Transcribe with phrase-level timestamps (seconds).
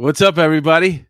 [0.00, 1.08] What's up, everybody?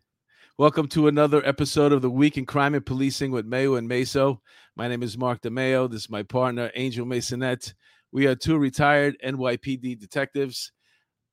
[0.57, 4.39] Welcome to another episode of the Week in Crime and Policing with Mayo and Meso.
[4.75, 5.87] My name is Mark DeMayo.
[5.91, 7.71] This is my partner, Angel Masonette.
[8.11, 10.71] We are two retired NYPD detectives,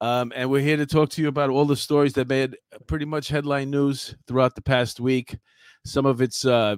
[0.02, 3.06] um, and we're here to talk to you about all the stories that made pretty
[3.06, 5.38] much headline news throughout the past week.
[5.86, 6.76] Some of it's, uh,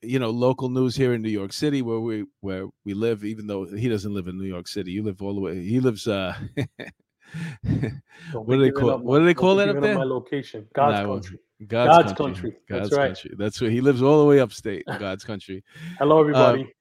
[0.00, 3.26] you know, local news here in New York City, where we where we live.
[3.26, 5.62] Even though he doesn't live in New York City, you live all the way.
[5.62, 6.08] He lives.
[6.08, 6.34] Uh,
[8.32, 8.90] what do they call?
[8.90, 9.96] up what do they call that up there?
[9.96, 11.38] My location, God's Nah, country.
[11.66, 12.50] God's, God's country.
[12.50, 12.56] country.
[12.68, 13.06] God's That's right.
[13.08, 13.30] country.
[13.38, 14.84] That's where he lives all the way upstate.
[14.86, 15.62] God's country.
[15.98, 16.72] Hello, everybody.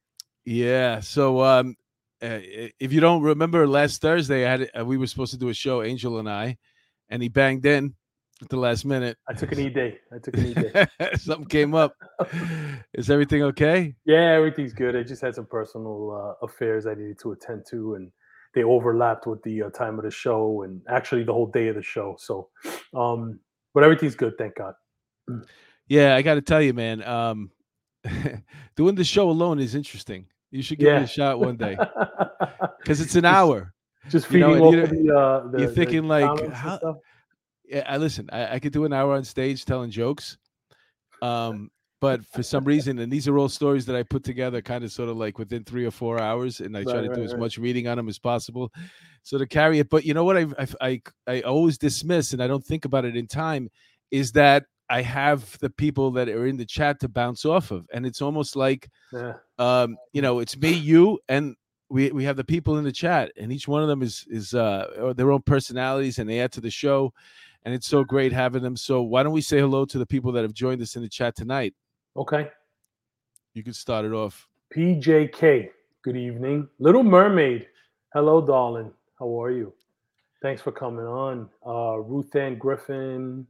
[0.45, 1.02] Yeah.
[1.02, 1.76] So, um,
[2.21, 2.40] uh,
[2.79, 5.53] if you don't remember, last Thursday, I had uh, we were supposed to do a
[5.53, 6.57] show, Angel and I,
[7.09, 7.95] and he banged in
[8.41, 9.18] at the last minute.
[9.27, 9.99] I took an e day.
[10.12, 10.88] I took an e day.
[11.15, 11.95] Something came up.
[12.93, 13.95] Is everything okay?
[14.05, 14.95] yeah, everything's good.
[14.95, 18.12] I just had some personal uh, affairs I needed to attend to, and
[18.54, 21.76] they overlapped with the uh, time of the show, and actually the whole day of
[21.76, 22.16] the show.
[22.20, 22.50] So,
[22.94, 23.40] um,
[23.74, 24.74] but everything's good, thank God.
[25.88, 27.04] Yeah, I got to tell you, man.
[27.04, 27.52] Um,
[28.76, 30.26] doing the show alone is interesting.
[30.52, 31.77] You should give it a shot one day
[32.80, 33.74] because it's an hour.
[34.10, 36.98] Just You know, feeding you of the, uh, the you're thinking, like, how-
[37.63, 38.30] yeah, I listen.
[38.34, 40.38] I, I could do an hour on stage telling jokes,
[41.21, 41.71] um,
[42.02, 44.91] but for some reason, and these are all stories that I put together, kind of
[44.91, 47.26] sort of like within three or four hours, and I try Right, to do right,
[47.26, 47.38] as right.
[47.38, 48.74] much reading on them as possible,
[49.24, 49.90] so to carry it.
[49.90, 50.38] But you know what?
[50.38, 53.70] I I I, I always dismiss, and I don't think about it in time,
[54.12, 57.88] is that I have the people that are in the chat to bounce off of,
[57.93, 59.34] and it's almost like Yeah.
[59.58, 61.55] um, you know, it's me, you, and
[61.90, 64.53] we we have the people in the chat, and each one of them is is
[64.53, 67.13] uh their own personalities, and they add to the show,
[67.63, 68.75] and it's so great having them.
[68.78, 71.09] So why don't we say hello to the people that have joined us in the
[71.09, 71.74] chat tonight?
[72.16, 72.50] Okay.
[73.53, 74.47] You can start it off.
[74.75, 75.69] PJK,
[76.03, 76.68] good evening.
[76.79, 77.68] Little Mermaid,
[78.13, 78.91] hello, darling.
[79.19, 79.73] How are you?
[80.41, 81.50] Thanks for coming on.
[81.66, 83.45] Uh, Ruth Ann Griffin,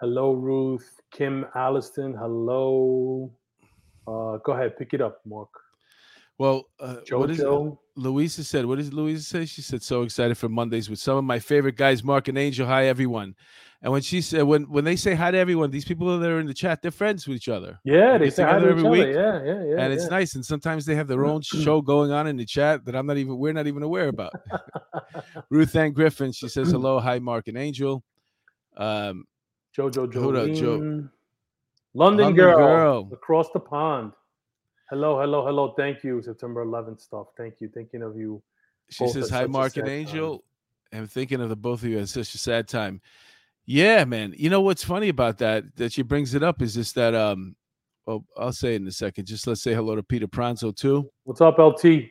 [0.00, 1.00] hello, Ruth.
[1.12, 3.32] Kim Alliston, hello.
[4.06, 5.50] Uh, go ahead, pick it up, Mark.
[6.38, 7.44] Well, uh, what is?
[7.94, 8.64] Louisa said?
[8.64, 9.44] What does Louisa say?
[9.44, 12.66] She said, "So excited for Mondays with some of my favorite guys, Mark and Angel.
[12.66, 13.34] Hi, everyone."
[13.84, 16.38] And when she said, when when they say hi to everyone, these people that are
[16.38, 17.80] in the chat, they're friends with each other.
[17.82, 18.90] yeah, they get say hi together to every other.
[18.90, 19.82] week, Yeah, yeah, yeah.
[19.84, 20.36] and it's nice.
[20.36, 23.16] And sometimes they have their own show going on in the chat that I'm not
[23.16, 24.32] even we're not even aware about.
[25.50, 28.04] Ruth Ann Griffin, she says hello, hi, Mark and Angel.
[28.76, 29.24] Um,
[29.76, 30.12] Jojo up,
[30.56, 30.72] Joe.
[30.74, 31.10] London,
[31.94, 33.08] London girl, Girl.
[33.12, 34.12] across the pond.
[34.90, 35.74] Hello, hello, hello.
[35.76, 37.28] Thank you, September 11th stuff.
[37.36, 37.68] Thank you.
[37.68, 38.42] Thinking of you.
[38.90, 39.90] she says hi, Mark and sad time.
[39.90, 40.44] Angel.
[40.92, 43.00] I'm thinking of the both of you at such a sad time.
[43.66, 44.34] Yeah, man.
[44.36, 47.56] You know what's funny about that that she brings it up is just that um
[48.06, 49.26] well, I'll say it in a second.
[49.26, 51.08] Just let's say hello to Peter Pranzo too.
[51.24, 52.08] What's up, LT?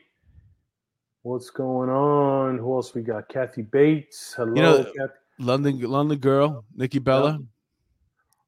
[1.24, 2.58] What's going on?
[2.58, 3.28] Who else we got?
[3.28, 4.34] Kathy Bates.
[4.36, 5.14] Hello, know, Kathy.
[5.40, 7.40] London London girl, Nikki Bella.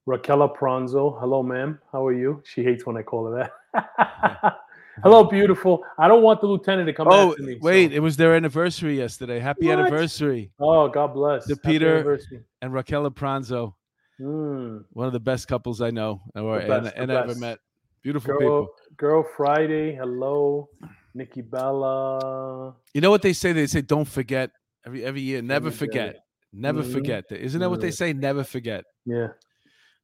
[0.08, 1.20] Raquela Pranzo.
[1.20, 1.80] Hello, ma'am.
[1.92, 2.42] How are you?
[2.46, 4.56] She hates when I call her that.
[5.02, 5.84] Hello, beautiful.
[5.98, 7.58] I don't want the lieutenant to come Oh, me.
[7.62, 9.40] wait, so- it was their anniversary yesterday.
[9.40, 9.80] Happy What?
[9.80, 10.52] anniversary.
[10.60, 11.46] Oh, God bless.
[11.48, 12.20] The Peter-
[12.62, 13.74] And Raquel Pranzo,
[14.20, 14.86] Mm.
[14.92, 17.60] one of the best couples I know or The and, best, and ever met.
[18.04, 18.68] Beautiful Girl, people.
[18.98, 19.96] Girl Friday.
[19.96, 20.70] Hello,
[21.16, 22.76] Nikki Bella.
[22.94, 23.52] You know what they say?
[23.54, 24.52] They say don't forget
[24.86, 25.42] every every year.
[25.42, 26.20] Never forget.
[26.52, 26.92] Never Mhm.
[26.92, 27.32] forget.
[27.32, 27.94] Isn't that what they Mhm.
[27.98, 28.14] say?
[28.14, 28.84] Never forget.
[29.06, 29.30] Yeah.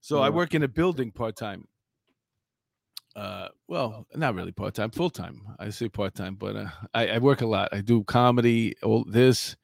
[0.01, 1.67] So I work in a building part time.
[3.15, 5.41] Uh, well, not really part time, full time.
[5.59, 7.69] I say part time, but uh, I, I work a lot.
[7.71, 9.55] I do comedy, all this.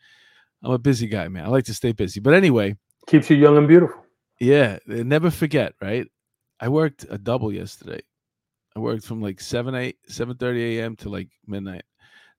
[0.64, 1.46] I'm a busy guy, man.
[1.46, 2.20] I like to stay busy.
[2.20, 2.76] But anyway,
[3.08, 4.04] Keeps you young and beautiful.
[4.40, 6.08] yeah, never forget, right?
[6.60, 8.02] I worked a double yesterday.
[8.76, 10.96] I worked from like 7 8 7 30 a.m.
[10.98, 11.84] to like midnight.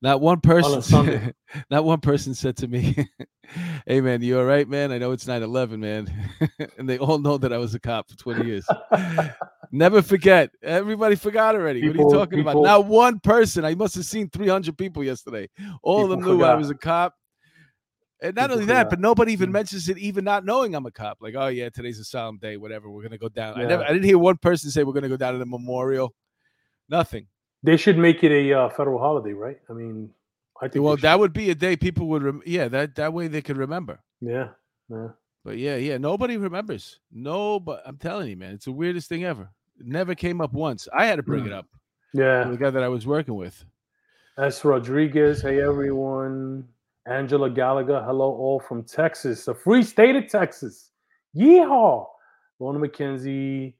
[0.01, 1.33] Not one person Sunday.
[1.71, 2.95] not one person said to me,
[3.87, 4.91] Hey man, you all right, man?
[4.91, 6.13] I know it's 9-11, man.
[6.77, 8.67] and they all know that I was a cop for 20 years.
[9.71, 10.51] Never forget.
[10.61, 11.87] Everybody forgot already.
[11.87, 12.63] what are you talking people- about?
[12.63, 13.65] Not one person.
[13.65, 15.49] I must have seen 300 people yesterday.
[15.83, 17.13] All of them People knew I was a cop.
[18.19, 18.89] And not People only that, forgot.
[18.89, 19.53] but nobody even Mm.
[19.53, 21.19] mentions it, even not knowing I'm a cop.
[21.21, 22.89] Like, oh yeah, today's a solemn day, whatever.
[22.89, 23.59] We're gonna go down.
[23.61, 26.15] I never, I didn't hear one person say we're gonna go down to the memorial.
[26.89, 27.27] Nothing.
[27.61, 29.59] They should make it a uh, federal holiday, right?
[29.69, 30.09] I mean,
[30.61, 30.83] I think.
[30.83, 33.57] Well, that would be a day people would, rem- yeah, that that way they could
[33.57, 33.99] remember.
[34.21, 34.49] Yeah.
[34.89, 35.09] Yeah.
[35.45, 36.99] But yeah, yeah, nobody remembers.
[37.11, 39.49] No, but I'm telling you, man, it's the weirdest thing ever.
[39.79, 40.87] Never came up once.
[40.97, 41.67] I had to bring it up.
[42.13, 42.45] Yeah.
[42.45, 43.63] The guy that I was working with.
[44.37, 44.63] S.
[44.63, 45.41] Rodriguez.
[45.41, 46.67] Hey, everyone.
[47.05, 48.03] Angela Gallagher.
[48.05, 50.91] Hello, all from Texas, the free state of Texas.
[51.35, 52.05] Yeehaw.
[52.59, 53.73] Lorna McKenzie.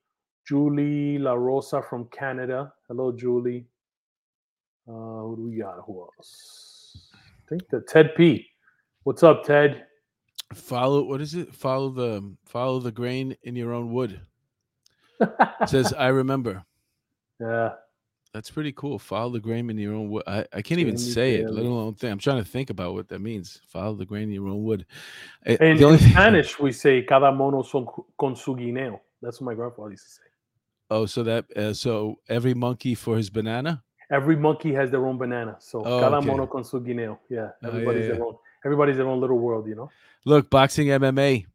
[0.48, 2.72] Julie La Rosa from Canada.
[2.88, 3.66] Hello, Julie.
[4.88, 5.84] Uh, who do we got?
[5.86, 7.10] Who else?
[7.14, 8.48] I think the Ted P.
[9.04, 9.86] What's up, Ted?
[10.54, 11.54] Follow what is it?
[11.54, 14.22] Follow the follow the grain in your own wood.
[15.20, 16.64] It says I remember.
[17.40, 17.74] yeah.
[18.34, 19.00] That's pretty cool.
[19.00, 20.24] Follow the grain in your own wood.
[20.28, 22.12] I, I can't even say it, let alone think.
[22.12, 23.62] I'm trying to think about what that means.
[23.70, 24.86] Follow the grain in your own wood.
[25.46, 27.88] Eh, In, the only in Spanish, we say cada mono son
[28.20, 29.00] con su guineo.
[29.22, 30.22] That's what my grandfather used to say.
[30.92, 33.82] Oh, so that uh, so every monkey for his banana.
[34.12, 35.56] Every monkey has their own banana.
[35.60, 36.28] So Oh, cada okay.
[36.28, 37.18] mono con su guineo.
[37.30, 37.40] Yeah.
[37.40, 38.14] Oh, yeah, Everybody's yeah.
[38.16, 38.36] their own.
[38.66, 39.90] Everybody's their own little world, you know.
[40.26, 41.46] Look, boxing MMA.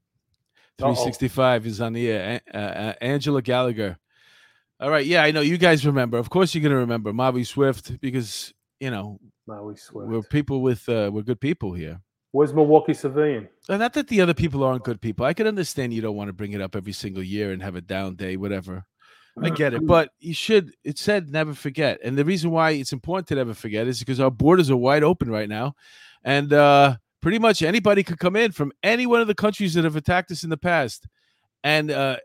[0.82, 0.94] Uh-oh.
[0.94, 2.40] 365 is on the air.
[2.52, 3.98] Uh, uh, Angela Gallagher.
[4.80, 6.18] All right, yeah, I know you guys remember.
[6.18, 10.06] Of course, you're gonna remember Bobby Swift because you know Now we swear.
[10.06, 12.00] we're people with uh, we're good people here.
[12.32, 13.48] Where's Milwaukee Civilian?
[13.68, 15.24] Uh, Not that the other people aren't good people.
[15.26, 17.76] I can understand you don't want to bring it up every single year and have
[17.76, 18.84] a down day, whatever.
[19.40, 20.74] I get it, but you should.
[20.84, 24.20] It said never forget, and the reason why it's important to never forget is because
[24.20, 25.74] our borders are wide open right now,
[26.24, 29.84] and uh, pretty much anybody could come in from any one of the countries that
[29.84, 31.06] have attacked us in the past,
[31.64, 32.16] and uh,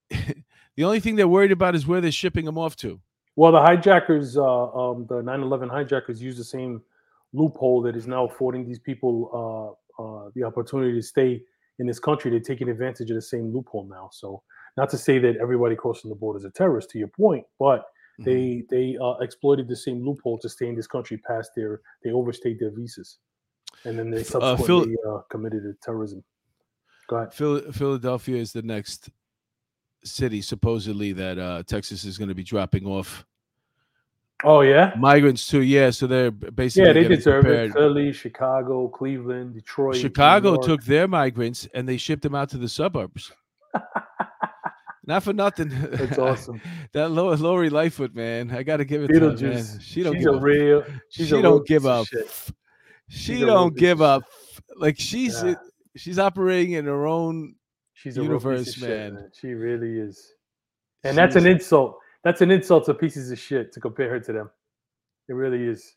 [0.10, 3.00] the only thing they're worried about is where they're shipping them off to.
[3.36, 6.82] Well, the hijackers, uh, um, the 9/11 hijackers, use the same
[7.32, 11.42] loophole that is now affording these people uh, uh, the opportunity to stay
[11.78, 12.30] in this country.
[12.30, 14.10] They're taking advantage of the same loophole now.
[14.12, 14.42] So,
[14.76, 17.86] not to say that everybody crossing the border is a terrorist, to your point, but
[18.20, 18.24] Mhm.
[18.24, 22.12] they they uh, exploited the same loophole to stay in this country past their they
[22.12, 23.18] overstayed their visas,
[23.84, 26.22] and then they F- uh, Phil- uh, committed terrorism.
[27.08, 27.34] Go ahead.
[27.34, 29.10] Phil- Philadelphia is the next
[30.04, 33.24] city supposedly that uh, Texas is going to be dropping off
[34.42, 35.62] Oh yeah, migrants too.
[35.62, 37.70] Yeah, so they're basically yeah, they deserve prepared.
[37.70, 37.72] it.
[37.74, 42.68] Philly, Chicago, Cleveland, Detroit, Chicago took their migrants and they shipped them out to the
[42.68, 43.32] suburbs.
[45.06, 45.68] Not for nothing.
[45.70, 46.60] That's awesome.
[46.92, 49.64] that Lo- Lori Lightfoot, man, I got to give it to her, man.
[49.80, 50.84] She don't she's give a real.
[51.08, 52.06] she a don't give up.
[53.08, 54.24] She She's a real don't give up.
[54.76, 55.54] Like she's Yeah.
[55.96, 57.54] she's operating in her own.
[57.92, 59.14] She's a real piece of universe, shit, man.
[59.14, 59.30] man.
[59.38, 60.32] She really is.
[61.04, 61.98] And that's an insult.
[62.22, 64.50] That's an insult to pieces of shit to compare her to them.
[65.28, 65.94] It really is.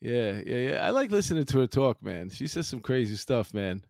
[0.00, 0.86] Yeah, yeah, yeah.
[0.86, 2.30] I like listening to her talk, man.
[2.30, 3.82] She says some crazy stuff, man.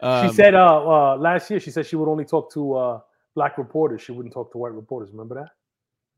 [0.00, 0.66] she Um, said uh,
[1.12, 3.00] uh last year she said she would only talk to uh
[3.34, 4.02] black reporters.
[4.02, 5.10] She wouldn't talk to white reporters.
[5.10, 5.50] Remember that?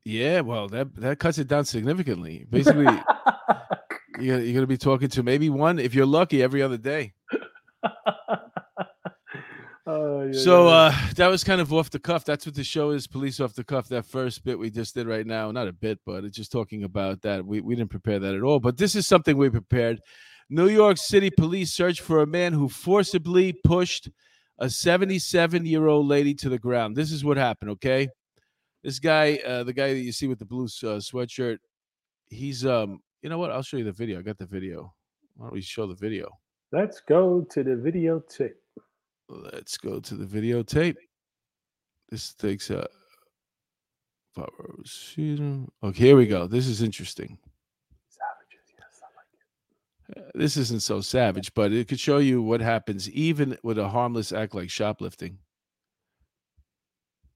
[0.05, 2.46] Yeah, well, that that cuts it down significantly.
[2.50, 2.87] Basically,
[4.20, 7.12] you're, you're going to be talking to maybe one, if you're lucky, every other day.
[9.91, 10.75] Oh, yeah, So yeah.
[10.75, 12.23] uh, that was kind of off the cuff.
[12.23, 13.88] That's what the show is, police off the cuff.
[13.88, 16.85] That first bit we just did right now, not a bit, but it's just talking
[16.85, 17.47] about that.
[17.47, 20.00] We we didn't prepare that at all, but this is something we prepared.
[20.50, 24.11] New York City police search for a man who forcibly pushed
[24.59, 26.94] a 77 year old lady to the ground.
[26.94, 27.71] This is what happened.
[27.71, 28.09] Okay,
[28.85, 31.59] this guy, uh, the guy that you see with the blue uh, sweatshirt,
[32.29, 33.00] he's um.
[33.23, 33.50] You know what?
[33.50, 34.19] I'll show you the video.
[34.19, 34.94] I got the video.
[35.37, 36.29] Why don't we show the video?
[36.73, 38.55] let's go to the videotape.
[39.29, 40.97] Let's go to the videotape.
[42.11, 42.87] This takes a.
[44.37, 44.49] Power.
[45.19, 46.47] Okay, here we go.
[46.47, 47.38] This is interesting.
[48.09, 50.25] Savages, yes, I like it.
[50.26, 53.88] Uh, This isn't so savage, but it could show you what happens even with a
[53.88, 55.38] harmless act like shoplifting.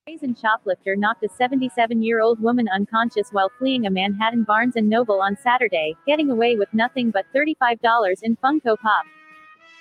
[0.04, 5.36] Brazen shoplifter knocked a 77-year-old woman unconscious while fleeing a Manhattan Barnes & Noble on
[5.36, 9.04] Saturday, getting away with nothing but $35 in Funko Pop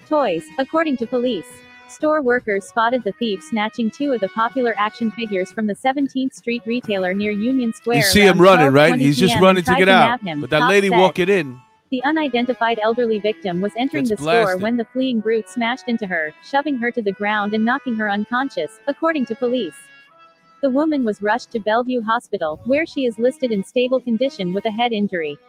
[0.07, 1.47] toys, according to police.
[1.87, 6.35] Store workers spotted the thief snatching two of the popular action figures from the 17th
[6.35, 7.97] Street retailer near Union Square.
[7.97, 8.99] You see him running, right?
[8.99, 10.21] He's just running to get out.
[10.21, 10.99] him, But that lady said.
[10.99, 11.59] walking in,
[11.89, 16.31] The unidentified elderly victim was entering the store when the fleeing brute smashed into her,
[16.43, 19.73] shoving her to the ground and knocking her unconscious, according to police.
[20.61, 24.65] The woman was rushed to Bellevue Hospital, where she is listed in stable condition with
[24.65, 25.39] a head injury.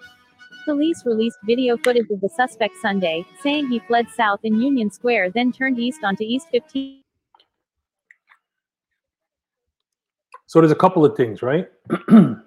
[0.65, 5.33] Police released video footage of the suspect Sunday, saying he fled south in Union Square
[5.33, 7.03] then turned east onto East 15.
[10.47, 11.69] So there's a couple of things, right?
[12.09, 12.41] Can't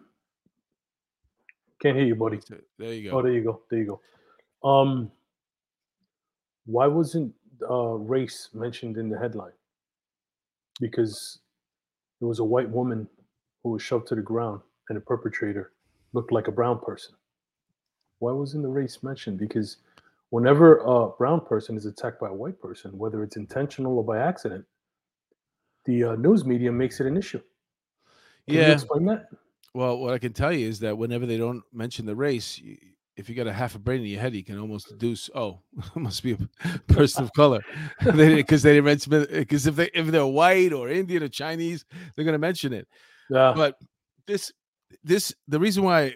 [1.83, 2.39] hear you, buddy.
[2.79, 3.17] there you go.
[3.17, 3.27] Oh, go.
[3.27, 3.61] there you go.
[3.69, 3.99] There you
[4.63, 4.67] go.
[4.67, 5.11] Um,
[6.65, 7.31] why wasn't
[7.69, 9.51] uh, race mentioned in the headline?
[10.79, 11.39] Because
[12.19, 13.07] there was a white woman
[13.63, 15.73] who was shoved to the ground, and the perpetrator
[16.13, 17.15] looked like a brown person.
[18.19, 19.37] Why wasn't the race mentioned?
[19.39, 19.77] Because
[20.29, 24.19] whenever a brown person is attacked by a white person, whether it's intentional or by
[24.19, 24.65] accident,
[25.85, 27.41] the uh, news media makes it an issue.
[28.49, 28.73] Can you Yeah.
[28.73, 29.27] explain that?
[29.73, 32.61] Well, what I can tell you is that whenever they don't mention the race,
[33.17, 35.59] if you got a half a brain in your head, you can almost deduce, oh,
[35.95, 37.63] must be a person of color,
[37.99, 42.25] because they didn't mention because if they if they're white or Indian or Chinese, they're
[42.25, 42.87] gonna mention it.
[43.29, 43.53] Yeah.
[43.55, 43.77] But
[44.27, 44.51] this
[45.03, 46.15] this the reason why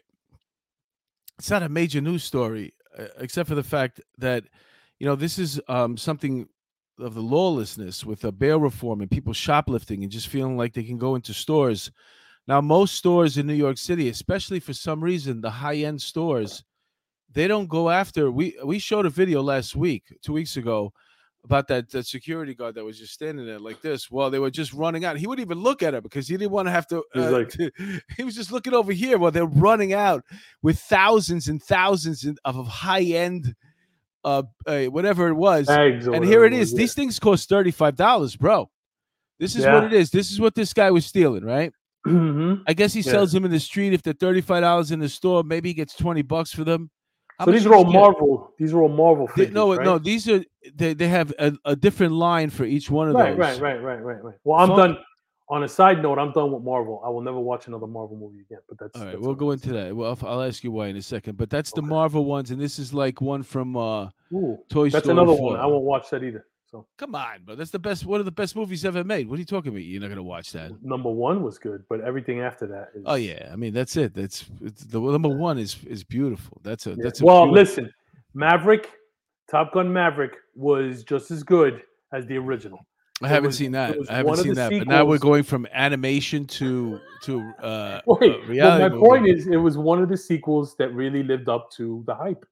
[1.38, 4.44] it's not a major news story, uh, except for the fact that
[5.00, 6.48] you know this is um, something
[7.00, 10.84] of the lawlessness with the bail reform and people shoplifting and just feeling like they
[10.84, 11.92] can go into stores.
[12.48, 16.64] Now, most stores in New York City, especially for some reason, the high end stores,
[17.32, 18.32] they don't go after.
[18.32, 20.92] We we showed a video last week, two weeks ago,
[21.46, 24.52] about that, that security guard that was just standing there like this while they were
[24.52, 25.18] just running out.
[25.18, 27.04] He wouldn't even look at her because he didn't want to have to.
[27.14, 27.72] He was uh, like- to-
[28.18, 30.24] he was just looking over here while they're running out
[30.62, 33.56] with thousands and thousands of high end,
[34.26, 35.68] uh, uh, whatever it was.
[36.16, 38.70] And here it was, These things cost thirty five dollars, bro.
[39.40, 40.10] This is what it is.
[40.12, 41.72] This is what this guy was stealing, right?
[42.06, 42.12] yeah.
[42.14, 42.64] Mhm.
[42.68, 43.12] I guess he Yeah.
[43.12, 43.94] sells them in the street.
[43.94, 46.90] If they're thirty five dollars in the store, maybe he gets twenty bucks for them.
[47.40, 47.86] How So these are all?
[47.86, 48.54] Marvel.
[48.60, 49.54] These are all Marvel figures.
[49.54, 49.86] no, right?
[49.86, 50.44] no, these are
[50.76, 53.60] they, they have a, a different line for each one of Right, those.
[53.60, 54.36] right, right, right, right, right.
[54.44, 54.98] Well, I'm So- done.
[55.52, 57.02] On a side note, I'm done with Marvel.
[57.04, 58.60] I will never watch another Marvel movie again.
[58.70, 59.96] But that's All right, that's we'll go into that.
[59.96, 61.38] Well, I'll, ask you why in a second.
[61.38, 64.90] But that's the Marvel ones, and this is like one from uh Ooh, Toy that's
[64.90, 65.42] Story That's another 4.
[65.54, 65.60] one.
[65.60, 66.46] I won't watch that either.
[66.70, 67.56] So Come on, bro.
[67.56, 68.06] That's the best.
[68.06, 69.28] One of the best movies ever made.
[69.28, 69.82] What are you talking about?
[69.82, 70.72] You're not gonna watch that?
[70.84, 73.04] number one was good, but everything after that is.
[73.08, 74.14] Oh yeah, I mean that's it.
[74.14, 76.60] That's it's, the number one is is beautiful.
[76.64, 76.96] That's a Yeah.
[77.00, 77.94] that's a well, pure- listen,
[78.36, 78.92] Maverick,
[79.50, 81.82] Top Gun Maverick was just as good
[82.14, 82.86] as the original.
[83.22, 83.98] I haven't was- seen that.
[84.10, 84.70] I haven't seen that.
[84.72, 88.84] But now we're going from animation to to uh, Wait, uh reality.
[88.84, 89.08] my movie.
[89.08, 92.46] point is, it was one of the sequels that really lived up to the hype.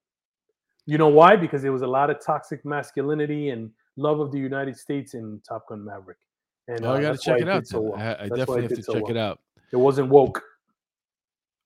[0.88, 1.36] You know why?
[1.36, 5.42] Because there was a lot of toxic masculinity and love of the United States in
[5.48, 6.18] Top Gun Maverick.
[6.70, 7.68] And Oh, I uh, gotta check it out.
[7.68, 7.96] so well.
[8.00, 9.12] I, I definitely have did to so check well.
[9.12, 9.40] it out.
[9.74, 10.42] It wasn't woke.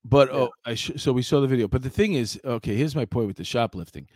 [0.04, 0.40] But Yeah.
[0.40, 1.68] oh, I sh- so we saw the video.
[1.68, 4.08] But the thing is, okay, here's my point with the shoplifting.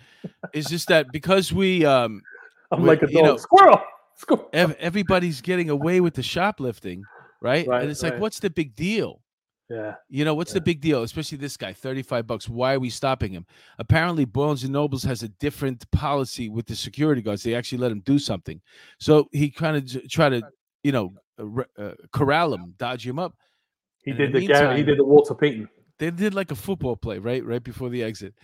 [0.54, 2.22] is just that because we um
[2.72, 3.80] I'm like a you know- Squirrel.
[4.18, 4.50] Squirrel.
[4.54, 7.04] ev- everybody's getting away with the shoplifting,
[7.42, 7.68] right?
[7.68, 9.22] Right, and it's like, what's the big deal?
[9.70, 9.96] Yeah.
[10.10, 11.02] You know, what's the big deal?
[11.04, 12.48] Especially this guy, 35 bucks.
[12.48, 13.46] Why are we stopping him?
[13.80, 17.42] Apparently, Barnes and Nobles has a different policy with the security guards.
[17.44, 18.62] They actually let him do something.
[19.00, 20.44] So he kind of try to,
[20.84, 23.34] you know, uh, uh, corral him, dodge him up.
[24.04, 25.68] He And did the Gary, he did the Walter Payton.
[25.98, 27.44] They did like a football play, right?
[27.44, 28.36] Right before the exit.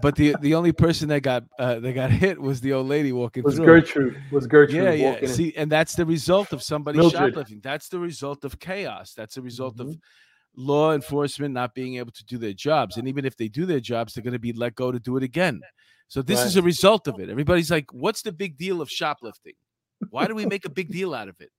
[0.00, 3.12] But the the only person that got uh, that got hit was the old lady
[3.12, 3.66] walking Was through.
[3.66, 5.10] Gertrude was Gertrude Yeah, yeah.
[5.10, 5.34] walking in.
[5.34, 7.20] See, and that's the result of somebody Mildred.
[7.34, 7.60] shoplifting.
[7.62, 9.12] That's the result of chaos.
[9.14, 10.00] That's the result of Mhm.
[10.58, 12.96] Law enforcement not being able to do their jobs.
[12.96, 15.16] And even if they do their jobs, they're going to be let go to do
[15.16, 15.60] it again.
[16.08, 17.28] So this is a result of it.
[17.30, 19.52] Everybody's like, "What's the big deal of shoplifting?
[20.10, 21.50] Why do we make a big deal out of it?"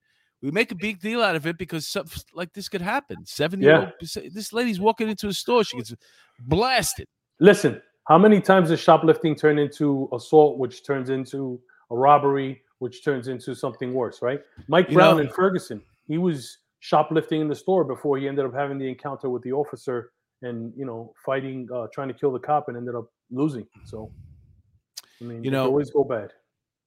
[0.41, 1.95] We make a big deal out of it because
[2.33, 3.17] like this could happen.
[3.25, 3.91] Seven year old,
[4.33, 5.93] this lady's walking into a store, she gets
[6.39, 7.07] blasted.
[7.39, 13.03] Listen, how many times does shoplifting turn into assault, which turns into a robbery, which
[13.03, 14.41] turns into something worse, right?
[14.67, 18.45] Mike You Brown know- in Ferguson, he was shoplifting in the store before he ended
[18.45, 22.31] up having the encounter with the officer and you know fighting, uh, trying to kill
[22.31, 23.67] the cop, and ended up losing.
[23.85, 24.11] So,
[25.21, 26.31] I mean, You it know, always go bad.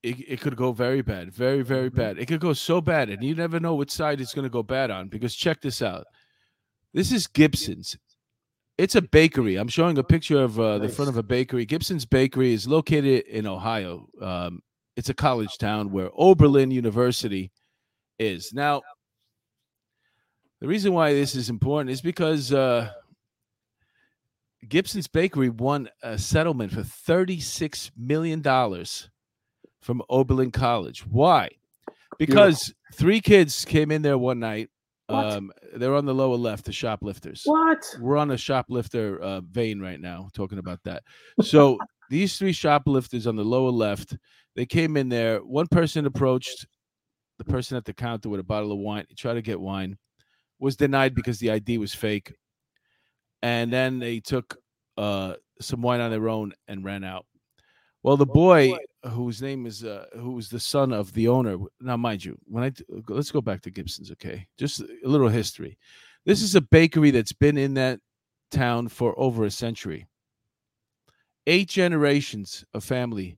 [0.01, 1.95] it, it could go very bad, very, very Mhm.
[1.95, 2.17] bad.
[2.17, 4.63] It could go so bad, and you never know which side it's going to go
[4.63, 5.07] bad on.
[5.07, 6.05] Because check this out.
[6.93, 7.97] This is Gibson's.
[8.79, 9.55] It's a bakery.
[9.57, 11.63] I'm showing a picture of uh, the front of a bakery.
[11.65, 14.09] Gibson's Bakery is located in Ohio.
[14.19, 14.61] Um,
[14.95, 17.51] it's a college town where Oberlin University
[18.17, 18.51] is.
[18.51, 18.81] Now,
[20.63, 22.89] the reason why this is important is because uh,
[24.69, 28.41] Gibson's Bakery won a settlement for $36 million
[29.81, 31.05] from Oberlin College.
[31.05, 31.49] Why?
[32.17, 34.69] Because three kids came in there one night.
[35.09, 37.41] Um, they're on the lower left, the shoplifters.
[37.43, 37.83] What?
[37.99, 41.03] We're on a shoplifter uh, vein right now, talking about that.
[41.41, 41.77] So
[42.09, 44.15] these three shoplifters on the lower left,
[44.55, 45.39] they came in there.
[45.39, 46.67] One person approached
[47.37, 49.03] the person at the counter with a bottle of wine.
[49.09, 49.97] He tried to get wine,
[50.63, 52.33] was denied because the ID was fake,
[53.41, 54.57] and then they took
[54.97, 57.25] uh, some wine on their own and ran out.
[58.01, 58.73] Well, the boy
[59.09, 61.57] whose name is uh, who was the son of the owner.
[61.81, 62.71] Now, mind you, when I
[63.09, 64.47] let's go back to Gibson's, okay?
[64.57, 65.77] Just a little history.
[66.25, 67.99] This is a bakery that's been in that
[68.49, 70.07] town for over a century.
[71.45, 73.37] Eight generations of family.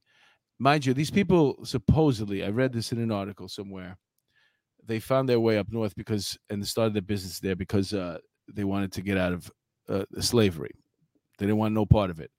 [0.60, 3.98] Mind you, these people supposedly, I read this in an article somewhere,
[4.86, 8.18] they found their way up north because, and started their business there because uh,
[8.54, 9.52] they wanted to get out of
[9.90, 10.72] uh, slavery.
[11.38, 12.32] They didn't want no part of it.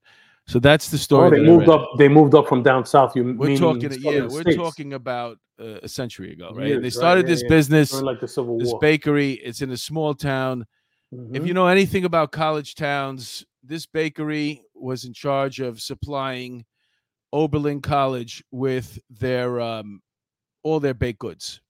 [0.47, 1.27] So that's the story.
[1.27, 1.89] Oh, they moved up.
[1.97, 3.15] They moved up from down south.
[3.15, 6.67] You We're talking, yeah, we're states, talking about uh, a century ago, right?
[6.67, 6.93] Years, they right?
[6.93, 7.49] started Yeah, this yeah.
[7.49, 8.59] business, like the Civil War.
[8.59, 9.33] this bakery.
[9.33, 10.65] It's in a small town.
[11.11, 11.47] If Mhm.
[11.47, 16.65] you know anything about college towns, this bakery was in charge of supplying
[17.33, 20.01] Oberlin College with their um,
[20.63, 21.61] all their baked goods.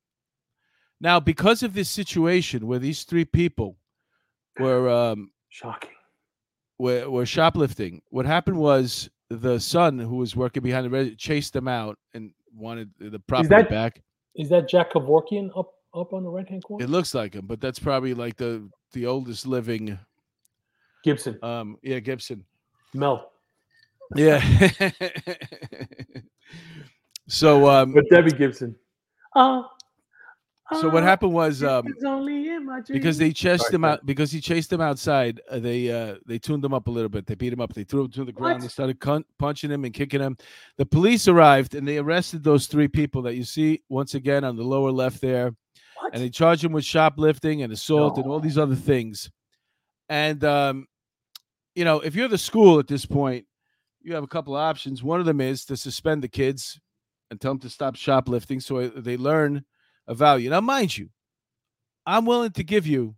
[1.00, 3.78] Now, because of this situation where these three people
[4.60, 5.92] were um, Shocking.
[6.80, 11.54] were, were shoplifting, what happened was the son who was working behind the register chased
[11.54, 14.02] them out and wanted the property that- back.
[14.36, 16.84] Is that Jack Kevorkian up up on the right hand corner?
[16.86, 19.98] It looks like him, but that's probably like the the oldest living.
[21.04, 21.40] Gibson.
[21.42, 22.46] Um, yeah, Gibson.
[22.94, 23.32] Mel.
[24.16, 24.40] Yeah.
[27.28, 28.76] so um, But Debbie Gibson.
[29.36, 29.64] Uh,
[30.74, 33.86] so what uh, happened was um, it's only in my because they chased Sorry, him
[33.86, 35.40] out because he chased them outside.
[35.50, 37.26] Uh, they uh, they tuned him up a little bit.
[37.26, 37.74] They beat him up.
[37.74, 38.62] They threw him to the ground.
[38.62, 40.38] They started cun- punching him and kicking him.
[40.78, 44.58] The police arrived and they arrested those three people that you see once again on
[44.58, 45.56] the lower left there,
[46.02, 46.14] What?
[46.14, 49.32] and they charged him with shoplifting and assault and all these other things.
[50.10, 50.88] And um,
[51.76, 53.46] you know, if you're the school at this point,
[54.02, 55.02] you have a couple of options.
[55.02, 56.78] One of them is to suspend the kids
[57.32, 59.64] and tell them to stop shoplifting so uh, they learn
[60.08, 60.50] a value.
[60.50, 61.10] Now, mind you,
[62.06, 63.16] I'm willing to give you.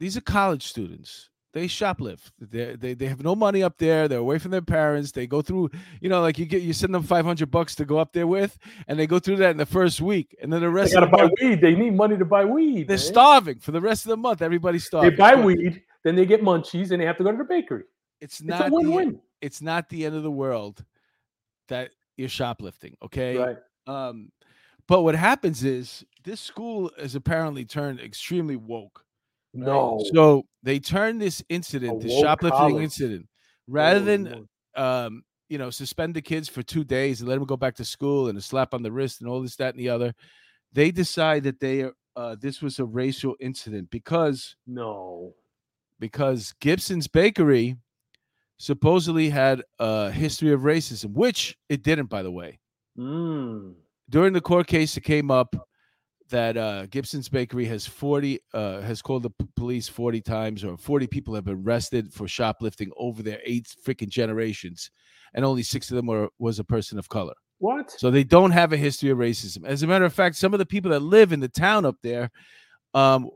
[0.00, 1.30] These are college students.
[1.52, 2.32] They shoplift.
[2.40, 4.08] They they they have no money up there.
[4.08, 5.12] They're away from their parents.
[5.12, 5.70] They go through,
[6.00, 8.58] you know, like you get you send them 500 bucks to go up there with,
[8.88, 11.06] and they go through that in the first week, and then the they rest gotta
[11.06, 11.60] of the buy month, weed.
[11.60, 12.88] They need money to buy weed.
[12.88, 13.06] they're man.
[13.06, 14.42] starving for the rest of the month.
[14.42, 15.10] Everybody's starving.
[15.10, 17.84] They buy weed, then they get munchies, and they have to go to the bakery.
[18.20, 19.20] It's It's not a the- win-win.
[19.40, 20.84] it's not the end of the world
[21.68, 22.96] that you're shoplifting.
[23.04, 23.36] Okay.
[23.38, 23.56] Right.
[23.86, 24.32] Um,
[24.88, 29.04] but what happens is this school has apparently turned extremely woke.
[29.54, 29.66] right?
[29.66, 30.04] No.
[30.12, 32.82] So they turned this incident, the shoplifting college.
[32.82, 33.26] incident,
[33.66, 37.44] rather Oh, than um, you know, suspend the kids for two days and let them
[37.44, 39.78] go back to school and a slap on the wrist and all this, that, and
[39.78, 40.14] the other.
[40.72, 45.34] They decide that they are uh, this was a racial incident because no.
[45.98, 47.76] because Gibson's Bakery
[48.58, 52.60] supposedly had a history of racism, which it didn't, by the way.
[52.96, 53.74] Mm.
[54.10, 55.54] During the court case, it came up
[56.30, 60.76] that uh, Gibson's Bakery has 40 uh, has called the p- police 40 times, or
[60.76, 64.90] 40 people have been arrested for shoplifting over their eight freaking generations,
[65.34, 67.34] and only six of them were was a person of color.
[67.58, 67.90] What?
[67.90, 69.64] So they don't have a history of racism.
[69.64, 71.96] As a matter of fact, some of the people that live in the town up
[72.02, 72.30] there,
[72.94, 73.30] um,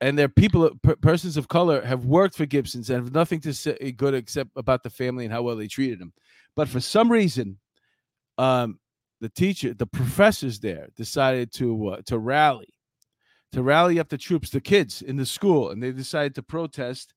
[0.00, 3.54] and they're people, per- persons of color, have worked for Gibson's and have nothing to
[3.54, 6.12] say good except about the family and how well they treated them.
[6.56, 7.58] But for some reason,
[8.38, 8.78] um,
[9.20, 12.68] the teacher, the professors there decided to uh, to rally,
[13.52, 17.12] to rally up the troops, the kids in the school, and they decided to protest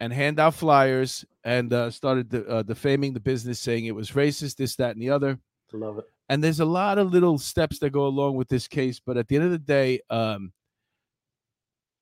[0.00, 4.12] and hand out flyers and uh, started de- uh, defaming the business, saying it was
[4.12, 5.38] racist, this, that, and the other
[5.72, 6.04] Love it.
[6.28, 9.28] and there's a lot of little steps that go along with this case but at
[9.28, 10.52] the end of the day um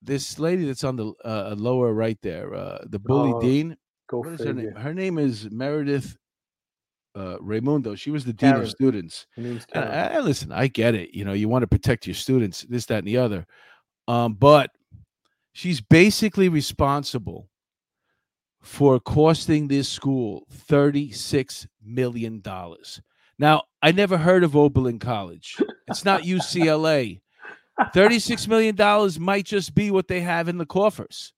[0.00, 3.76] this lady that's on the uh, lower right there uh the bully Oh, dean
[4.08, 6.16] Go what is her name her name is meredith
[7.18, 8.62] uh raimondo she was the dean Karen.
[8.62, 12.64] of students and listen i get it you know you want to protect your students
[12.68, 13.46] this that and the other
[14.06, 14.70] um but
[15.52, 17.48] she's basically responsible
[18.60, 23.00] for costing this school 36 million dollars.
[23.38, 25.56] Now i never heard of oberlin college.
[25.88, 27.20] It's not ucla
[27.94, 31.32] 36 million dollars might just be what they have in the coffers.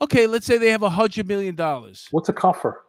[0.00, 2.08] Okay let's say they have a hundred million dollars.
[2.10, 2.84] What's a coffer?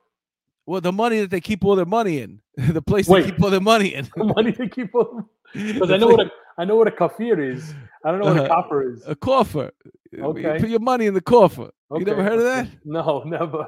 [0.66, 3.24] Well the money that they keep all their money in the place Wait.
[3.24, 5.26] they keep all their money in The money they keep on.
[5.54, 7.74] Because I know pla- what a I know what a kefir is.
[8.06, 8.46] I don't know what Uh-huh.
[8.46, 9.04] a coffer is.
[9.08, 9.72] a coffer
[10.12, 10.58] You Okay.
[10.60, 13.68] put your money in the coffer you never heard of that No, never.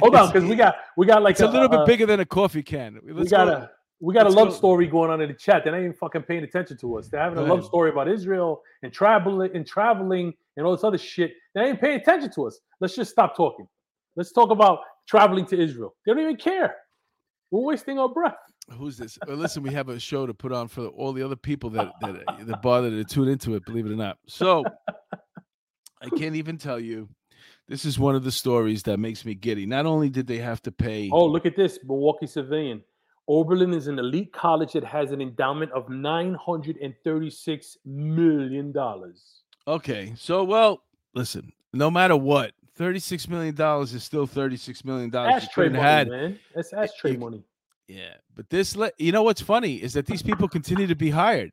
[0.00, 2.20] Hold on, because we got we got like it's a little bit uh, bigger than
[2.20, 2.98] a coffee can.
[3.04, 5.28] We Let's got go- a we got a let's love go- story going on in
[5.28, 5.62] the chat.
[5.62, 7.08] They're not even fucking paying attention to us.
[7.08, 7.68] They're having a Go love ahead.
[7.68, 11.32] story about Israel and traveling and traveling and all this other shit.
[11.54, 12.58] They ain't paying attention to us.
[12.80, 13.66] Let's just stop talking.
[14.16, 15.94] Let's talk about traveling to Israel.
[16.04, 16.76] They don't even care.
[17.50, 18.36] We're wasting our breath.
[18.70, 19.18] Who's this?
[19.26, 21.92] Well, listen, we have a show to put on for all the other people that
[22.00, 23.64] that that bother to tune into it.
[23.64, 24.18] Believe it or not.
[24.26, 24.64] So
[26.00, 27.08] I can't even tell you.
[27.68, 29.64] This is one of the stories that makes me giddy.
[29.64, 31.08] Not only did they have to pay.
[31.12, 32.82] Oh, look at this Milwaukee Civilian.
[33.28, 38.74] Oberlin is an elite college that has an endowment of $936 million.
[39.68, 40.82] Okay, so well,
[41.14, 41.52] listen.
[41.72, 45.44] No matter what, thirty-six million dollars is still thirty-six million dollars.
[45.44, 46.38] Ashtray money, man.
[46.54, 47.44] That's ashtray money.
[47.88, 51.10] Yeah, but this, le- you know, what's funny is that these people continue to be
[51.10, 51.52] hired.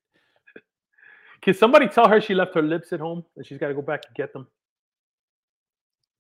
[1.42, 3.82] Can somebody tell her she left her lips at home and she's got to go
[3.82, 4.48] back and get them?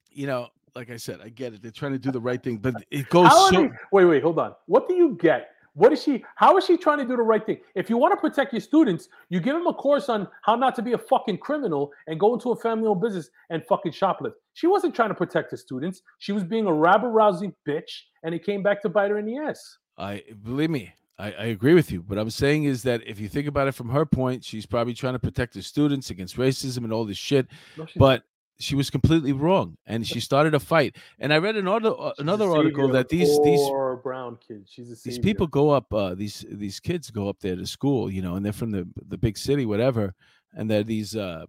[0.09, 1.61] You know, like I said, I get it.
[1.61, 3.51] They're trying to do the right thing, but it goes so.
[3.51, 4.55] they- wait, wait, hold on.
[4.65, 5.51] What do you get?
[5.77, 6.23] What is she?
[6.37, 7.59] How is she trying to do the right thing?
[7.75, 10.75] If you want to protect your students, you give them a course on how not
[10.77, 14.33] to be a fucking criminal and go into a family-owned business and fucking shoplift.
[14.55, 16.01] She wasn't trying to protect the students.
[16.17, 17.91] She was being a rabble-rousing bitch,
[18.23, 19.77] and it came back to bite her in the ass.
[19.99, 21.99] I believe me, I, I agree with you.
[22.07, 24.95] What I'm saying is that if you think about it from her point, she's probably
[24.95, 27.47] trying to protect the students against racism and all this shit.
[27.77, 28.23] No, But
[28.59, 30.95] she was completely wrong, and she started a fight.
[31.19, 33.69] And I read another uh, another article that these these
[34.03, 34.69] brown kids.
[34.71, 38.21] She's these people go up uh these these kids go up there to school you
[38.21, 40.13] know and they're from the the big city whatever
[40.53, 41.45] and they're these uh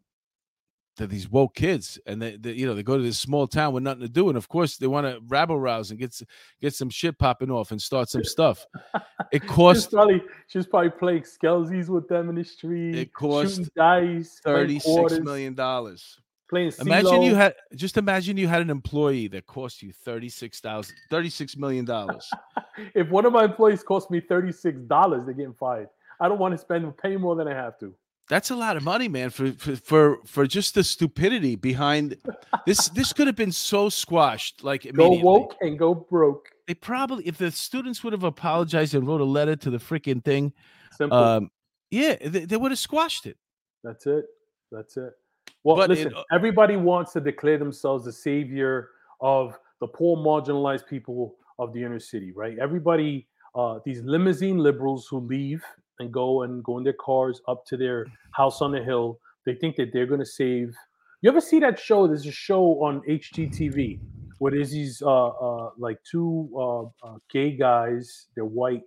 [0.97, 3.73] they're these woke kids and they, they you know they go to this small town
[3.73, 6.21] with nothing to do and of course they want to rabble rouse and get
[6.61, 8.67] get some shit popping off and start some stuff
[9.33, 9.85] it costs.
[9.85, 12.97] She's probably she was probably playing skelsies with them in the street.
[12.97, 16.19] It cost dice, playing 36 quarters, million dollars
[16.49, 21.57] Playing imagine you had just imagine you had an employee that cost you 36,000 36
[21.59, 22.31] million dollars
[22.95, 25.89] If one of my employees cost me thirty six dollars, they're getting fired.
[26.21, 27.95] I don't want to spend pay more than I have to.
[28.29, 32.17] That's a lot of money, man, for for for, for just the stupidity behind
[32.67, 32.89] this.
[32.91, 36.51] This could have been so squashed, like Go woke and go broke.
[36.67, 40.23] They probably, if the students would have apologized and wrote a letter to the freaking
[40.23, 40.53] thing,
[40.93, 41.17] Simple.
[41.17, 41.51] um,
[41.91, 43.39] yeah, they, they would have squashed it.
[43.83, 44.27] That's it.
[44.71, 45.15] That's it.
[45.65, 48.91] Well, But it- listen, everybody wants to declare themselves the savior
[49.21, 52.59] of the poor, marginalized people of the inner city, right?
[52.59, 55.65] Everybody, uh, these limousine liberals who leave
[55.99, 59.55] and go and go in their cars up to their house on the hill, they
[59.55, 60.75] think that they're going to save.
[61.23, 62.07] You ever see that show?
[62.07, 63.99] There's a show on HGTV
[64.39, 68.27] where there's these uh, uh, like two uh, uh, gay guys.
[68.37, 68.83] They're white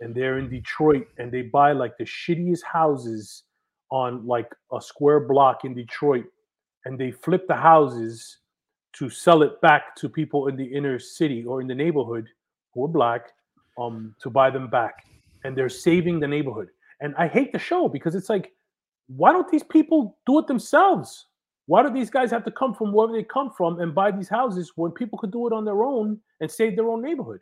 [0.00, 3.44] and they're in Detroit and they buy like the shittiest houses
[3.90, 6.24] on like a square block in Detroit
[6.84, 8.38] and they flip the houses
[8.94, 12.28] to sell it back to people in the inner city or in the neighborhood
[12.72, 13.28] who are black
[13.78, 15.04] um to buy them back.
[15.44, 16.68] And they're saving the neighborhood.
[17.00, 18.52] And i hate the show because it's like
[19.08, 21.26] why don't these people do it themselves?
[21.66, 24.28] Why do these guys have to come from wherever they come from and buy these
[24.28, 27.40] houses when people could do it on their own and save their own neighborhood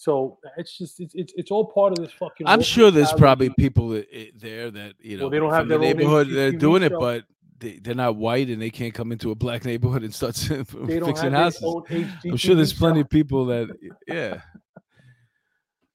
[0.00, 3.50] so it's just it's it's, it's all part of this fucking I'm sure there's probably
[3.50, 6.28] people i- there that you know Well, they don't have the their own neighborhood.
[6.30, 7.00] They're doing it, show.
[7.00, 7.24] but
[7.58, 11.32] they, they're not white and they can't come into a black neighborhood and start fixing
[11.32, 11.62] houses.
[12.24, 13.02] I'm sure there's plenty show.
[13.02, 13.68] of people that
[14.06, 14.40] yeah.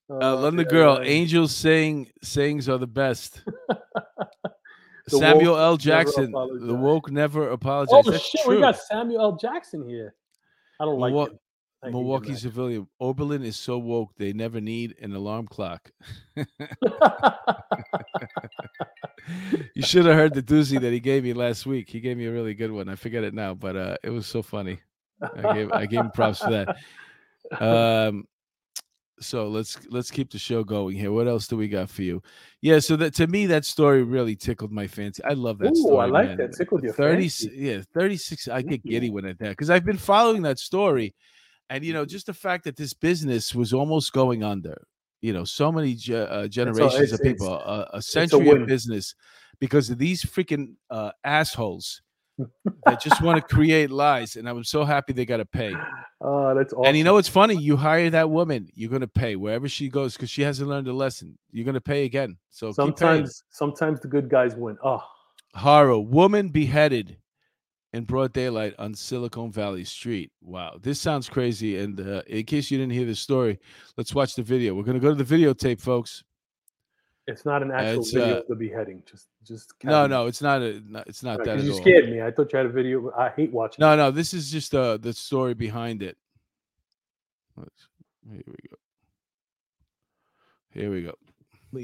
[0.09, 1.09] Uh, Uh, London yeah, girl, yeah.
[1.09, 3.41] angels saying sayings are the best.
[5.09, 5.75] The Samuel L.
[5.75, 7.93] Jackson, the woke never apologize.
[8.05, 8.55] Oh That's shit, true.
[8.55, 9.35] we got Samuel L.
[9.35, 10.15] Jackson here.
[10.79, 11.37] I don't like Milwa-
[11.83, 12.87] hate Milwaukee civilian.
[12.99, 15.91] Oberlin is so woke they never need an alarm clock.
[16.35, 16.45] you
[19.81, 21.89] should have heard the doozy that he gave me last week.
[21.89, 22.89] He gave me a really good one.
[22.89, 24.79] I forget it now, but uh, it was so funny.
[25.21, 26.75] I gave I gave him props for that.
[27.61, 28.25] Um,
[29.19, 31.11] so let's let's keep the show going here.
[31.11, 32.21] What else do we got for you?
[32.61, 35.23] Yeah, so that to me that story really tickled my fancy.
[35.23, 35.97] I love that Ooh, story.
[35.97, 36.37] I like man.
[36.37, 36.53] that.
[36.53, 37.51] Tickled your 30 fancy.
[37.55, 41.13] yeah 36 i get giddy when I that because i've been following that story
[41.69, 44.75] and you know just the fact that this business was almost going under
[45.21, 48.47] you know so many ge- uh, generations it's- of it's- people a, a a century
[48.47, 48.61] win.
[48.63, 49.15] of business
[49.59, 52.01] because of these freaking uh, assholes
[52.85, 55.73] that just want to create lies and i'm so happy they got to pay.
[56.19, 56.85] Oh, that's awesome.
[56.85, 57.55] and you know what's funny?
[57.55, 60.87] You hire that woman you're going to pay wherever she goes because she hasn't learned
[60.87, 61.37] a lesson.
[61.51, 64.77] You're going to pay again so sometimes sometimes the good guys win.
[64.83, 65.03] Oh,
[65.53, 67.17] horror woman beheaded
[67.93, 72.71] in broad daylight on silicon valley street wow this sounds crazy and uh, in case
[72.71, 73.59] you didn't hear the story
[73.97, 76.23] let's watch the video we're going to go to the videotape folks
[77.25, 79.01] it's not an actual video uh, of the beheading.
[79.09, 82.09] Just just no no it's not a no, it's not Right, that you all scared
[82.09, 82.21] me.
[82.21, 83.11] I thought you had a video.
[83.17, 83.81] I hate watching.
[83.81, 86.17] no no this is just uh the story behind it
[87.55, 87.87] Let's,
[88.29, 88.77] here we go
[90.71, 91.13] here we go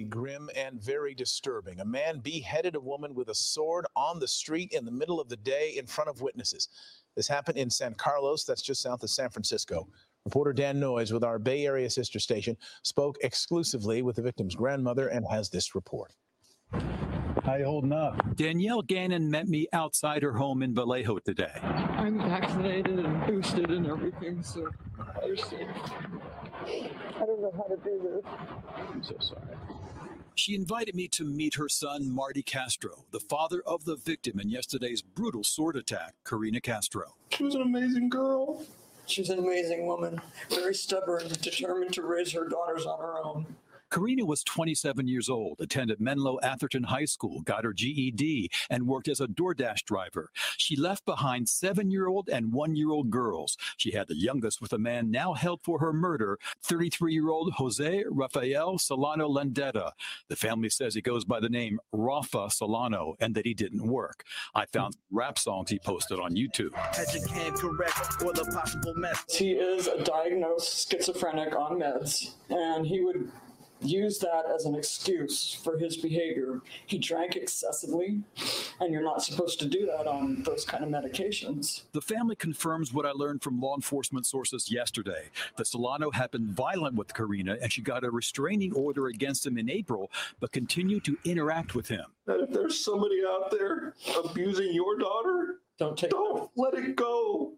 [0.04, 1.80] grim and very disturbing.
[1.80, 5.30] A man beheaded a woman with a sword on the street in the middle of
[5.30, 6.70] the day in front of witnesses.
[7.16, 9.88] This happened in San Carlos, that's just south of San Francisco.
[10.26, 15.08] Reporter Dan Noyes with our Bay Area sister station spoke exclusively with the victim's grandmother
[15.08, 16.14] and has this report.
[17.44, 18.36] How you holding up?
[18.36, 21.60] Danielle Gannon met me outside her home in Vallejo today.
[21.64, 25.70] I'm vaccinated and boosted and everything, so I understand.
[26.66, 28.32] I don't know how to do this.
[28.76, 29.58] I'm so sorry.
[30.40, 34.50] She invited me to meet her son, Marty Castro, the father of the victim in
[34.50, 37.16] yesterday's brutal sword attack, Karina Castro.
[37.32, 38.64] She was an amazing girl.
[39.06, 43.48] She's an amazing woman, very stubborn, determined to raise her daughters on her own.
[43.92, 49.08] Karina was 27 years old, attended Menlo Atherton High School, got her GED, and worked
[49.08, 50.30] as a DoorDash driver.
[50.58, 53.58] She left behind seven year old and one year old girls.
[53.78, 57.54] She had the youngest with a man now held for her murder, 33 year old
[57.54, 59.92] Jose Rafael Solano Landaeta.
[60.28, 64.24] The family says he goes by the name Rafa Solano and that he didn't work.
[64.54, 66.72] I found rap songs he posted on YouTube.
[66.98, 69.24] Educate correct or the possible mess.
[69.30, 73.32] He is a diagnosed schizophrenic on meds, and he would
[73.82, 76.62] use that as an excuse for his behavior.
[76.86, 78.22] He drank excessively,
[78.80, 81.84] and you're not supposed to do that on those kind of medications.
[81.94, 86.48] The family confirms what I learned from law enforcement sources yesterday that Solano had been
[86.52, 91.04] violent with Karina and she got a restraining order against him in April, but continued
[91.06, 92.06] to interact with him.
[92.26, 97.54] That if there's somebody out there abusing your daughter, Don't take don't let it go.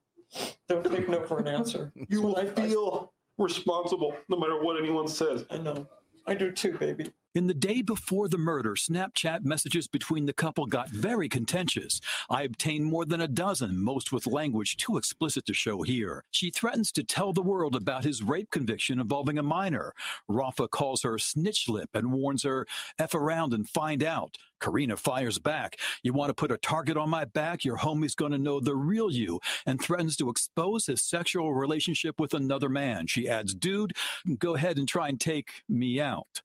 [0.70, 1.92] don't take no for an answer.
[2.10, 5.46] You will I- I- feel responsible no matter what anyone says.
[5.50, 5.88] I know.
[6.26, 7.12] I do too, baby.
[7.34, 12.02] In the day before the murder, Snapchat messages between the couple got very contentious.
[12.30, 16.26] I obtained more than a dozen, most with language too explicit to show here.
[16.32, 19.94] She threatens to tell the world about his rape conviction involving a minor.
[20.28, 22.68] Rafa calls her snitch lip and warns her,
[23.00, 24.38] F around and find out.
[24.60, 25.78] Karina fires back.
[26.04, 27.64] You want to put a target on my back?
[27.64, 32.20] Your homie's going to know the real you and threatens to expose his sexual relationship
[32.20, 33.08] with another man.
[33.08, 33.94] She adds, Dude,
[34.38, 36.42] go ahead and try and take me out.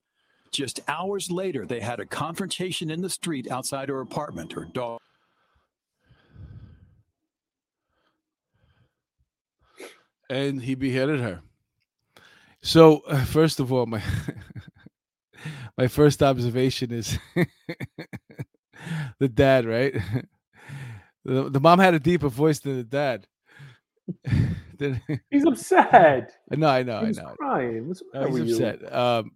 [0.57, 4.53] Just hours later, they had a confrontation in the street outside her apartment.
[4.55, 5.01] Her dog.
[10.29, 11.41] and he beheaded her.
[12.63, 14.03] So, uh, first of all, my
[15.79, 17.19] my first observation is
[19.19, 19.95] the dad, right?
[21.29, 23.27] The, the mom had a deeper voice than the dad.
[24.79, 26.31] Then- He's upset.
[26.53, 27.35] no, I know, He I know.
[27.37, 27.89] crying.
[27.89, 28.67] What's the No, matter he's with you?
[28.69, 28.95] upset.
[28.95, 29.31] Um,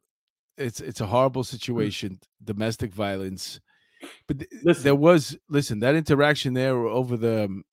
[0.60, 3.60] it's it's a horrible situation, domestic violence.
[4.26, 4.84] But th- Listen.
[4.84, 7.64] there was listen that interaction there over the um,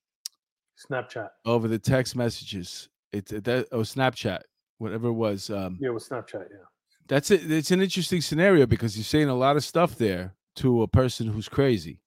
[0.90, 1.30] Snapchat.
[1.46, 2.90] over the text messages.
[3.14, 4.42] It's that or Snapchat,
[4.78, 5.50] whatever it was.
[5.50, 6.48] Um, Yeah, with Snapchat.
[6.52, 6.66] Yeah.
[7.08, 7.50] that's it.
[7.52, 11.28] It's an interesting scenario because you're saying a lot of stuff there to a person
[11.28, 12.02] who's crazy.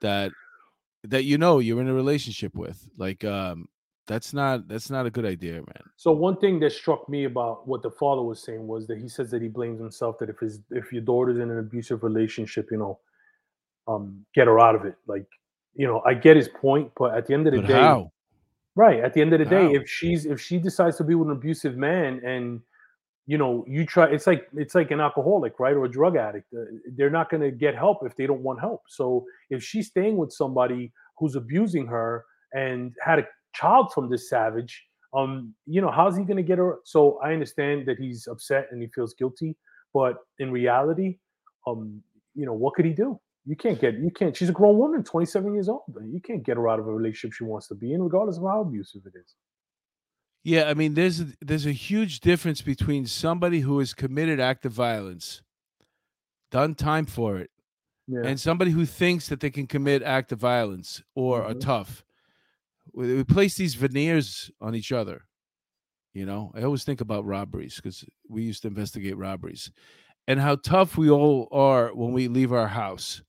[0.00, 0.32] That
[1.04, 2.88] that you know you're in a relationship with.
[2.96, 3.68] Like um,
[4.10, 5.84] that's not that's not a good idea, man.
[5.96, 9.08] So one thing that struck me about what the father was saying was that he
[9.08, 12.66] says that he blames himself that if his if your daughter's in an abusive relationship,
[12.72, 12.98] you know,
[13.86, 14.96] um, get her out of it.
[15.06, 15.26] Like,
[15.76, 18.10] you know, I get his point, but at the end of the But day, how?
[18.74, 18.98] right?
[18.98, 21.36] At the end of the day, if she's if she decides to be with an
[21.36, 22.60] abusive man and
[23.26, 26.52] you know you try it's like it's like an alcoholic right or a drug addict
[26.52, 26.62] uh,
[26.96, 30.16] they're not going to get help if they don't want help so if she's staying
[30.16, 34.84] with somebody who's abusing her and had a child from this savage
[35.14, 38.66] um you know how's he going to get her so i understand that he's upset
[38.70, 39.56] and he feels guilty
[39.92, 41.18] but in reality
[41.66, 42.02] um
[42.34, 45.02] you know what could he do you can't get you can't she's a grown woman
[45.02, 47.92] 27 years old you can't get her out of a relationship she wants to be
[47.92, 49.34] in regardless of how abusive it is
[50.42, 54.72] Yeah, I mean, there's a, there's a huge difference between somebody who has committed active
[54.72, 55.42] violence,
[56.50, 57.50] done time for it,
[58.08, 61.60] yeah and somebody who thinks that they can commit active violence or are Mhm.
[61.60, 62.04] tough.
[62.92, 65.22] We, we place these veneers on each other.
[66.12, 69.70] You know, I always think about robberies because we used to investigate robberies
[70.26, 73.22] and how tough we all are when we leave our house.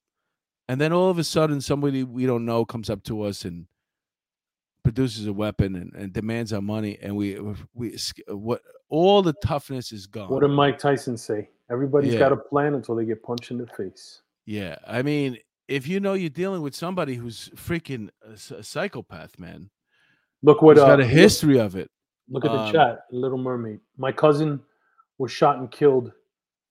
[0.67, 3.67] And then all of a sudden, somebody we don't know comes up to us and
[4.83, 6.97] produces a weapon and, and demands our money.
[7.01, 7.39] And we,
[7.73, 7.97] we,
[8.27, 10.29] what, all the toughness is gone.
[10.29, 11.49] What did Mike Tyson say?
[11.69, 12.19] Everybody's Yeah.
[12.19, 14.21] got a plan until they get punched in the face.
[14.45, 15.37] Yeah, I mean,
[15.71, 18.09] if you know you're dealing with somebody who's freaking
[18.51, 19.69] a psychopath, man,
[20.43, 21.89] Look what who's got uh, a look- history of it.
[22.29, 23.05] Look, at the um, chat.
[23.11, 23.79] Little Mermaid.
[23.97, 24.61] My cousin
[25.17, 26.11] was shot and killed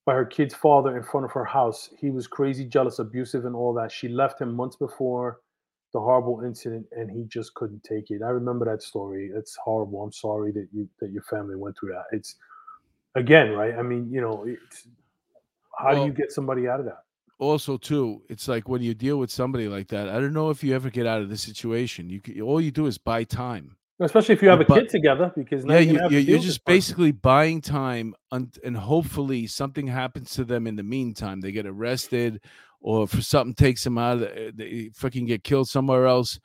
[0.06, 1.90] by her kid's father in front of her house.
[1.98, 3.92] He was crazy, jealous, abusive, and all that.
[3.92, 5.40] She left him months before
[5.92, 8.22] the horrible incident, and he just couldn't take it.
[8.22, 9.30] I remember that story.
[9.34, 10.02] It's horrible.
[10.02, 12.04] I'm sorry that you that your family went through that.
[12.12, 12.36] It's
[13.14, 13.74] again, right?
[13.74, 14.86] I mean, you know, it's,
[15.78, 17.02] how do you get somebody out of that?
[17.40, 20.08] Also, too, it's like when you deal with somebody like that.
[20.08, 22.08] I don't know if you ever get out of this situation.
[22.10, 23.76] You all you do is buy time.
[23.98, 26.18] Especially if you have a But- kid together, because now Yeah, you're, you, gonna you,
[26.20, 30.44] to deal you're with this just basically buying time, un- and hopefully something happens to
[30.44, 31.40] them in the meantime.
[31.40, 32.40] They get arrested,
[32.80, 36.38] or for something takes them out, of the, eh, they fucking get killed somewhere else.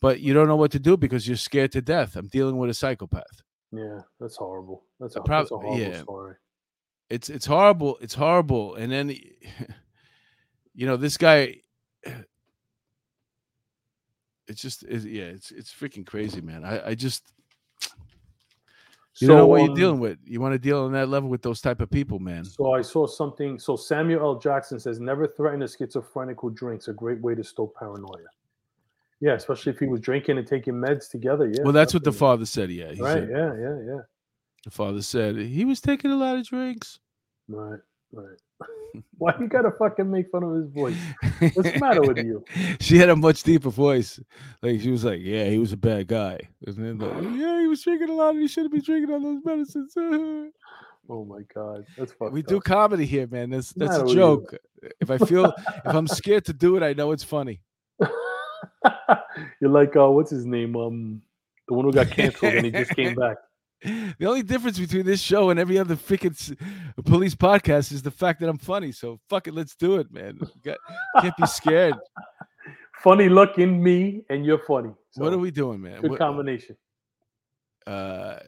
[0.00, 2.14] But you don't know what to do because you're scared to death.
[2.16, 3.42] I'm dealing with a psychopath.
[3.72, 4.84] Yeah, that's horrible.
[5.00, 6.02] That's a, prob- that's a horrible yeah.
[6.02, 6.34] story.
[7.10, 9.16] it's it's horrible it's horrible and then
[10.78, 11.56] you know this guy
[14.46, 17.24] it's just it, yeah it's it's freaking crazy man i i just
[19.16, 21.28] you don't know what you're um, dealing with you want to deal on that level
[21.28, 23.58] with those type of people man So I saw something.
[23.58, 24.38] So Samuel L.
[24.38, 26.86] Jackson says, "Never threaten a schizophrenic who drinks.
[26.86, 28.28] A great way to stoke paranoia."
[29.20, 31.50] Yeah, especially if he was drinking and taking meds together.
[31.52, 31.64] Yeah.
[31.64, 33.14] well that's what the father said yeah he Right.
[33.14, 33.54] said, Yeah.
[33.58, 33.78] Yeah.
[33.90, 34.00] Yeah.
[34.64, 37.00] the father said he was taking a lot of drinks
[37.48, 37.80] Right.
[38.12, 38.38] Right.
[39.18, 40.96] Why you gotta fucking make fun of his voice?
[41.54, 42.44] What's the matter with you?
[42.80, 44.18] she had a much deeper voice
[44.62, 48.08] like she was like yeah he was a bad guy like, yeah he was drinking
[48.08, 49.94] a lot and he shouldn't be drinking all those medicines
[51.10, 53.48] Oh my god, that's fucked We do comedy here, man.
[53.50, 54.16] That's that's a with you?
[54.16, 54.54] joke.
[55.00, 57.60] If I feel if I'm scared to do it, I know it's funny.
[59.60, 60.76] You're like, uh, what's his name?
[60.76, 61.22] Um,
[61.66, 63.36] the one who got canceled and he just came back.
[63.84, 66.34] The only difference between this show and every other freaking
[67.04, 68.90] police podcast is the fact that I'm funny.
[68.92, 70.40] So fuck it, let's do it, man.
[70.64, 70.78] Got-
[71.20, 71.94] can't be scared.
[73.04, 74.90] Funny looking me, and you're funny.
[75.14, 76.00] what are we doing, man?
[76.00, 76.76] Good What- combination.
[77.86, 78.40] uh,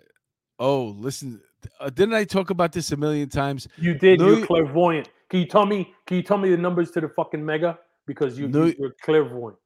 [0.58, 1.40] oh, listen,
[1.78, 3.68] uh, didn't I talk about this a million times?
[3.76, 4.18] You did.
[4.18, 5.08] You're clairvoyant.
[5.28, 5.94] Can you tell me?
[6.06, 7.78] Can you tell me the numbers to the fucking mega?
[8.06, 9.56] Because you, you're clairvoyant.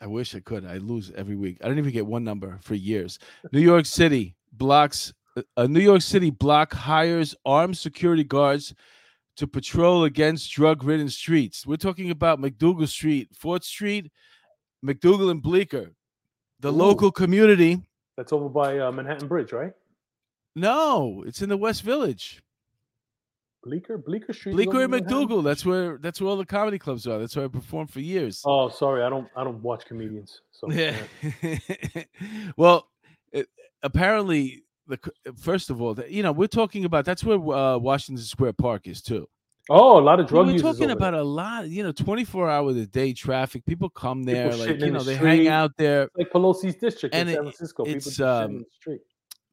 [0.00, 0.66] I wish I could.
[0.66, 1.58] I lose every week.
[1.62, 3.18] I don't even get one number for years.
[3.52, 8.74] New York City blocks a- a New York City block hires armed security guards
[9.36, 11.66] to patrol against drug-ridden streets.
[11.66, 14.10] We're talking about MacDougal Street, Fourth Street,
[14.84, 15.92] MacDougal and Bleecker.
[16.60, 16.76] The Ooh.
[16.76, 17.82] local community.
[18.16, 19.72] That's over by uh, Manhattan Bridge, right?
[20.54, 22.42] No, it's in the West Village.
[23.66, 24.52] Bleecker, Bleecker Street.
[24.52, 25.42] Bleecker and MacDougal.
[25.42, 27.18] That's where that's where all the comedy clubs are.
[27.18, 28.42] That's where I performed for years.
[28.44, 29.28] Oh, sorry, I don't.
[29.36, 30.40] I don't watch comedians.
[30.52, 30.96] So Yeah.
[32.56, 32.88] well,
[33.32, 33.48] it,
[33.82, 34.98] apparently, the
[35.36, 38.86] first of all, the, you know, we're talking about that's where uh, Washington Square Park
[38.86, 39.28] is too.
[39.68, 41.20] Oh, a lot of drug we're talking about there.
[41.20, 43.66] a lot, you know, twenty four hour a day traffic.
[43.66, 46.04] People come there, People like you know, the they hang out there.
[46.04, 47.84] It's like Pelosi's district and in it- San Francisco.
[47.84, 49.00] People it's, in um, the street.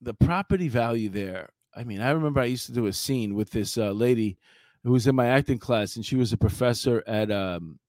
[0.02, 1.49] the property value there.
[1.75, 4.38] I mean, I remember I used to do a scene with this uh, lady
[4.83, 7.79] who was in my acting class, and she was a professor at um,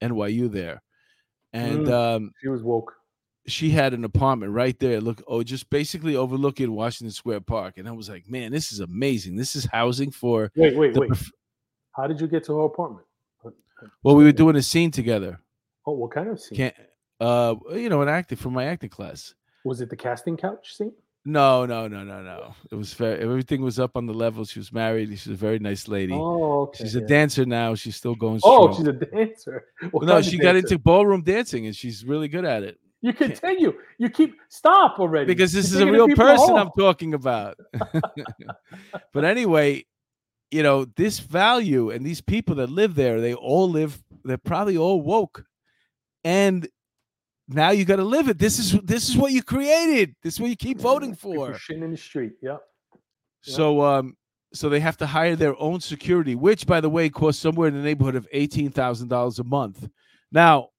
[0.00, 0.82] NYU there,
[1.52, 1.92] and Mm.
[1.92, 2.92] um, She was woke.
[3.46, 5.00] she had an apartment right there.
[5.00, 8.80] Look, oh, just basically overlooking Washington Square Park, and I was like, man, this is
[8.80, 9.36] amazing.
[9.36, 10.50] This is housing for.
[10.56, 11.08] Wait, wait, wait.
[11.08, 11.32] prof-
[11.92, 13.06] How did you get to her apartment?
[14.02, 15.38] Well, we were doing a scene together.
[15.86, 16.56] Oh, what kind of scene?
[16.56, 16.74] Can't,
[17.20, 19.34] uh, you know, an acting from my acting class.
[19.64, 20.92] Was it the casting couch scene?
[21.28, 22.54] No, no, no, no, no.
[22.70, 24.44] It was very, everything was up on the level.
[24.44, 25.08] She was married.
[25.10, 26.12] She's a very nice lady.
[26.14, 26.84] Oh, okay.
[26.84, 27.06] she's a yeah.
[27.08, 27.74] dancer now.
[27.74, 29.64] She's still going Oh, she's a dancer.
[29.90, 30.58] What no, she got dancer?
[30.58, 32.78] into ballroom dancing, and she's really good at it.
[33.00, 33.74] You continue.
[33.98, 35.26] You keep stop already.
[35.26, 36.58] because this You're is a real person home.
[36.58, 37.58] I'm talking about.
[39.12, 39.84] but anyway,
[40.52, 44.76] you know, this value and these people that live there, they all live, they're probably
[44.76, 45.44] all woke.
[46.22, 46.68] And
[47.48, 48.38] now you got to live it.
[48.38, 50.14] This is this is what you created.
[50.22, 51.52] This is what you keep voting for.
[51.52, 52.32] shitting in the street.
[52.42, 52.60] Yep.
[53.42, 54.16] So um
[54.52, 57.74] so they have to hire their own security, which by the way costs somewhere in
[57.74, 59.88] the neighborhood of eighteen thousand dollars a month.
[60.32, 60.70] Now,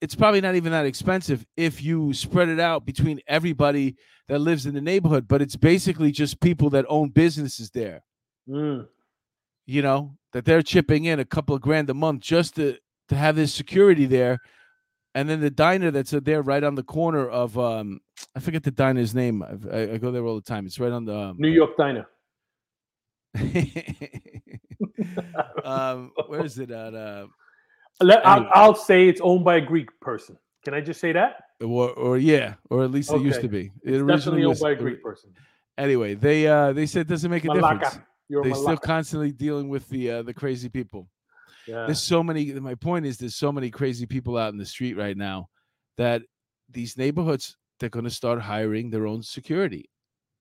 [0.00, 3.96] it's probably not even that expensive if you spread it out between everybody
[4.28, 8.02] that lives in the neighborhood, but it's basically just people that own businesses there,
[8.48, 8.86] Mm.
[9.66, 12.76] you know, that they're chipping in a couple of grand a month just to
[13.08, 14.38] to have this security there.
[15.18, 18.00] And then the diner that's there right on the corner of um
[18.36, 19.42] I forget the diner's name.
[19.42, 20.64] I, I go there all the time.
[20.64, 22.06] It's right on the um, New York Diner.
[25.64, 26.94] um, where is it at?
[26.94, 27.26] Uh,
[28.00, 30.38] Let, I'll, I'll say it's owned by a Greek person.
[30.64, 31.42] Can I just say that?
[31.60, 33.72] or, or yeah, or at least it used to be.
[33.82, 35.30] It originally definitely owned was- by a Greek person.
[35.76, 37.98] Anyway, they uh they said it doesn't make a difference.
[38.28, 41.08] You're a They still constantly dealing with the uh, the crazy people.
[41.68, 41.84] Yeah.
[41.86, 42.46] There's so many.
[42.54, 45.48] My point is, there's so many crazy people out in the street right now
[45.98, 46.22] that
[46.70, 49.88] these neighborhoods they're going to start hiring their own security.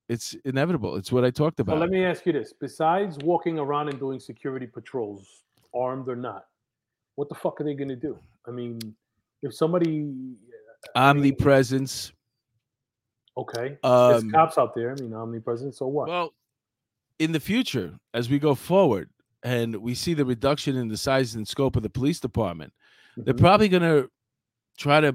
[0.10, 0.96] It's inevitable.
[0.96, 1.80] It's what I talked So about.
[1.80, 5.44] let me ask you this: Besides walking around and doing security patrols,
[5.76, 6.46] armed or not,
[7.16, 8.18] what the fuck are they going to do?
[8.48, 8.80] I mean,
[9.44, 10.10] if somebody,
[10.96, 12.14] Omnipresence.
[13.36, 14.92] okay, Um, there's cops out there.
[14.92, 15.78] I mean, omnipresence.
[15.78, 16.08] So what?
[16.08, 16.34] Well,
[17.20, 19.10] in the future, as we go forward
[19.48, 22.74] and we see the reduction in the size and scope of the police department,
[23.16, 23.40] they're Mhm.
[23.40, 24.10] probably going to
[24.78, 25.14] try to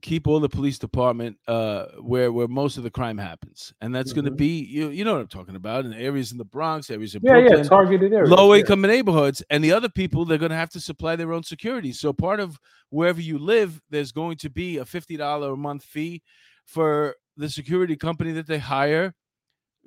[0.00, 4.12] keep all the police department uh, where where most of the crime happens, and that's
[4.12, 6.90] going to be you you know what I'm talking about in areas in the Bronx,
[6.90, 8.30] areas in yeah, Brooklyn, yeah, targeted areas.
[8.30, 8.60] low yeah.
[8.60, 11.92] income neighborhoods, and the other people they're going to have to supply their own security.
[11.92, 12.58] So part of
[12.90, 16.22] wherever you live, there's going to be a fifty dollar a month fee
[16.66, 19.14] for the security company that they hire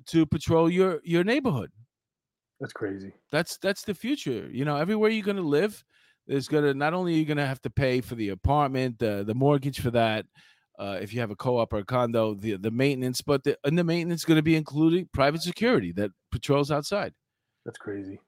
[0.07, 1.71] to patrol your your neighborhood
[2.59, 3.13] That's crazy.
[3.31, 5.83] that's that's the future you know everywhere you're going to live
[6.25, 8.97] there's going to not only are you going to have to pay for the apartment
[8.99, 10.25] the the mortgage for that
[10.79, 13.77] uh, if you have a co-op or a condo the the maintenance but the and
[13.77, 17.13] the maintenance going to be including private security that patrols outside
[17.65, 18.19] That's crazy.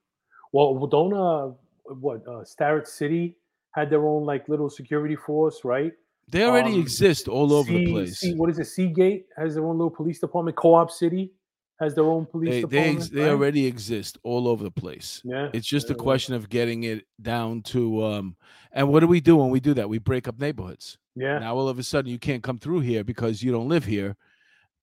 [0.52, 1.54] Well, well, don't uh,
[1.94, 3.36] what uh, Starrett City
[3.72, 5.92] had their own like little security force, right?
[6.28, 8.66] they already Um, exist all over the place C- what is it?
[8.66, 10.56] Sea Gate has their own little police department.
[10.56, 11.32] Co-op City
[11.80, 13.12] has their own police they they, department.
[13.12, 13.30] they right?
[13.30, 15.48] already exist all over the place yeah.
[15.52, 16.02] it's just a yeah, yeah.
[16.02, 18.36] question of getting it down to um
[18.72, 21.38] and what do we do when we do that we break up neighborhoods Yeah.
[21.38, 24.16] now all of a sudden you can't come through here because you don't live here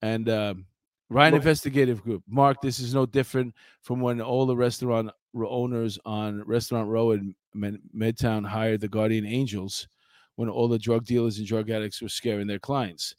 [0.02, 0.66] and um
[1.10, 2.22] Ryan Look- Investigative Group.
[2.28, 7.34] Mark, this is no different from when all the restaurant owners on Restaurant Row in
[7.54, 9.88] Med- Midtown hired the Guardian Angels
[10.36, 13.14] when all the drug dealers and drug addicts were scaring their clients.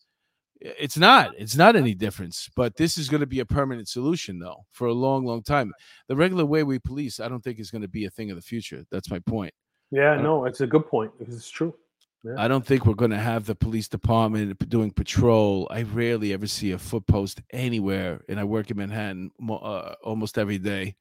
[0.62, 1.32] It's not.
[1.38, 2.49] It's not any difference.
[2.55, 5.74] But this is going to be a permanent solution, though, for a long, long time.
[6.07, 8.36] The regular way we police, I don't think is going to be a thing of
[8.36, 8.84] the future.
[8.91, 9.53] That's my point.
[9.91, 11.74] Yeah, Uh, no, it's a good point it's true.
[12.24, 12.34] Yeah.
[12.38, 15.68] I don't think we're going to have the police department doing patrol.
[15.72, 20.38] I rarely ever see a foot post anywhere, and I work in Manhattan uh, almost
[20.38, 20.95] every day.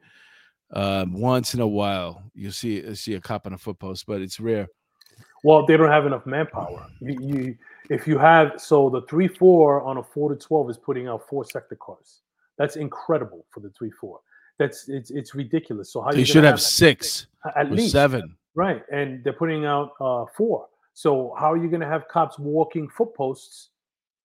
[0.72, 4.20] Um, once in a while, you see see a cop on a foot post, but
[4.20, 4.68] it's rare.
[5.42, 6.86] Well, they don't have enough manpower.
[7.00, 7.56] You, you
[7.90, 11.28] if you have so the three four on a four to twelve is putting out
[11.28, 12.20] four sector cars.
[12.56, 14.20] That's incredible for the three four.
[14.58, 15.92] That's it's it's ridiculous.
[15.92, 17.26] So how They you should gonna have six
[17.56, 18.36] at least seven.
[18.54, 18.82] right?
[18.92, 20.66] And they're putting out uh, four.
[20.94, 23.68] So how are you going to have cops walking foot posts?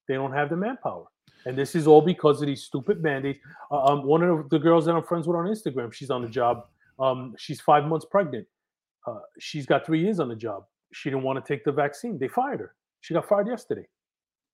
[0.07, 1.05] They don't have the manpower,
[1.45, 3.39] and this is all because of these stupid mandates.
[3.71, 6.27] Uh, um, one of the girls that I'm friends with on Instagram, she's on the
[6.27, 6.65] job.
[6.99, 8.47] Um, she's five months pregnant.
[9.05, 10.65] Uh, she's got three years on the job.
[10.93, 12.17] She didn't want to take the vaccine.
[12.17, 12.73] They fired her.
[13.03, 13.85] She got fired yesterday,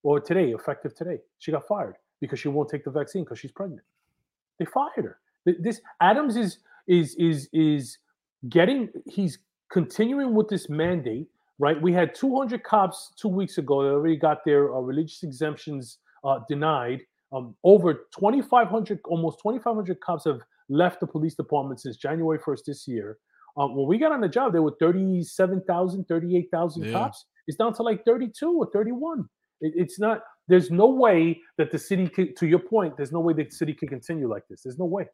[0.01, 1.19] or today, effective today.
[1.37, 3.83] She got fired because she won't take the vaccine because she's pregnant.
[4.57, 5.19] They fired her.
[5.45, 7.99] This Adams is is is is
[8.49, 8.89] getting.
[9.05, 9.37] He's
[9.71, 11.27] continuing with this mandate.
[11.59, 11.79] Right.
[11.79, 16.39] We had 200 cops two weeks ago that already got their uh, religious exemptions uh,
[16.49, 17.01] denied.
[17.31, 20.39] Um, over 2,500, almost 2,500 cops have
[20.69, 23.19] left the police department since January 1st this year.
[23.57, 26.91] Um, when we got on the job, there were 37,000, 38,000 Yeah.
[26.93, 27.25] cops.
[27.47, 29.27] It's down to like 32 or 31.
[29.61, 33.19] It, it's not, there's no way that the city, could, to your point, there's no
[33.19, 34.61] way the city can continue like this.
[34.63, 35.07] There's no way.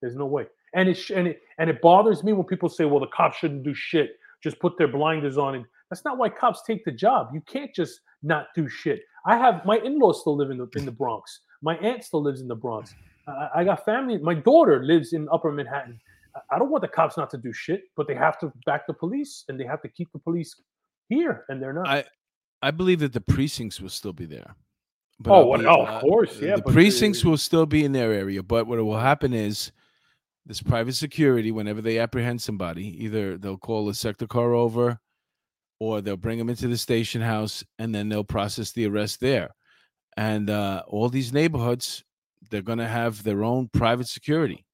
[0.00, 0.46] There's no way.
[0.74, 3.62] And it, and it, and it bothers me when people say, well, the cops shouldn't
[3.62, 4.10] do shit.
[4.42, 5.54] Just put their blinders on.
[5.54, 7.30] And that's not why cops take the job.
[7.32, 9.00] You can't just not do shit.
[9.26, 11.40] I have my in-laws still live in the, in the Bronx.
[11.62, 12.94] My aunt still lives in the Bronx.
[13.54, 14.18] I, got family.
[14.18, 15.98] My daughter lives in Upper Manhattan.
[16.50, 18.92] I don't want the cops not to do shit, but they have to back the
[18.92, 20.54] police and they have to keep the police
[21.08, 21.86] here, and they're not.
[21.88, 22.04] I
[22.62, 24.54] I believe that the precincts will still be there.
[25.26, 27.92] Oh, I'll what- be- oh, of course, yeah, The but, precincts will still be in
[27.92, 29.70] their area, but what will happen is
[30.46, 31.52] this private security.
[31.52, 34.98] Whenever they apprehend somebody, either they'll call a sector car over,
[35.78, 39.54] or they'll bring them into the station house, and then they'll process the arrest there.
[40.16, 42.04] And uh, all these neighborhoods,
[42.50, 44.64] they're going to have their own private security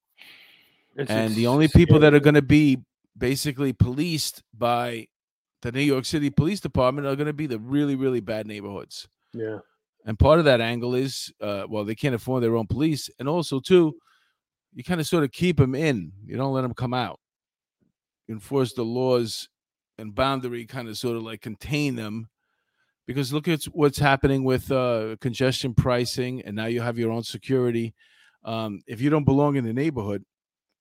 [0.97, 2.79] It's and the only people that are going to be
[3.17, 5.07] basically policed by
[5.63, 9.09] the New York City Police Department are going to be the really, really bad neighborhoods.
[9.35, 9.59] yeah,
[10.07, 13.29] And part of that angle is, uh, well, they can't afford their own police, and
[13.29, 13.95] also too,
[14.75, 16.13] you kind of sort of keep them in.
[16.25, 17.21] You don't let them come out.
[18.27, 19.49] You enforce the laws
[19.99, 22.29] and boundary, kind of sort of like contain them.
[23.07, 27.25] Because look at what's happening with uh, congestion pricing, and now you have your own
[27.25, 27.93] security.
[28.45, 30.25] Um, if you don't belong in the neighborhood,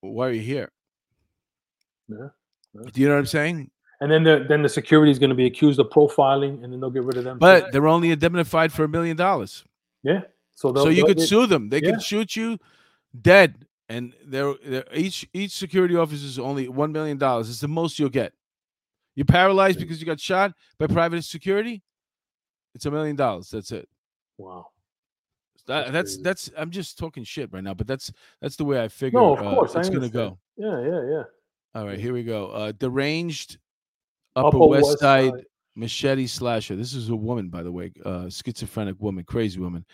[0.02, 0.72] why are you here?
[2.08, 2.28] yeah.
[2.94, 3.72] Do you know what I'm saying?
[4.02, 6.80] And then the then the security is going to be accused of profiling, and then
[6.80, 7.36] they'll get rid of them.
[7.36, 7.40] too.
[7.40, 9.66] But they're only indemnified for a million dollars.
[10.04, 10.22] yeah,
[10.56, 11.70] so So you could sue them.
[11.70, 11.92] They yeah.
[11.92, 12.58] could shoot you
[13.22, 13.66] dead.
[13.92, 17.50] And they're, they're each each security officer is only one million dollars.
[17.50, 18.34] It's the most you'll get.
[19.16, 21.82] You're paralyzed because you got shot by private security.
[22.76, 23.50] It's a million dollars.
[23.50, 23.90] That's it.
[24.38, 24.68] Wow.
[25.66, 26.24] That, That's that's crazy.
[26.24, 29.20] that's I'm just talking shit right now, but that's that's the way I figure.
[29.20, 30.40] No, of uh, course, I it's gonna go.
[30.58, 31.24] Yeah, yeah, yeah.
[31.76, 32.48] All right, here we go.
[32.48, 33.58] Uh, deranged
[34.40, 35.46] Upper, Upper West, West Side, Side.
[35.76, 36.76] machete slasher.
[36.76, 39.86] This is a woman, by the way, uh, schizophrenic woman, crazy woman.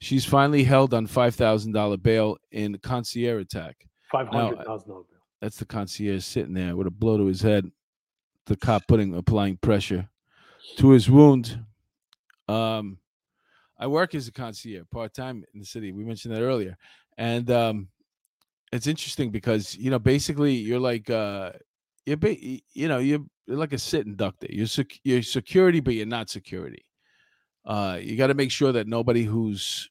[0.00, 3.76] She's finally held on five thousand dollar bail in concierge attack.
[4.10, 5.20] Five hundred thousand dollars bail.
[5.40, 7.70] That's the concierge sitting there with a blow to his head.
[8.46, 10.08] The cop putting applying pressure
[10.76, 11.64] to his wound.
[12.48, 12.98] Um,
[13.78, 15.92] I work as a concierge part time in the city.
[15.92, 16.76] We mentioned that earlier,
[17.16, 17.88] and um,
[18.72, 21.52] it's interesting because you know basically you're like uh,
[22.04, 24.50] you're ba- you know you're, you're like a sitting duck there.
[24.52, 26.84] You're sec- you're security, but you're not security.
[27.64, 29.88] Uh, you got to make sure that nobody who's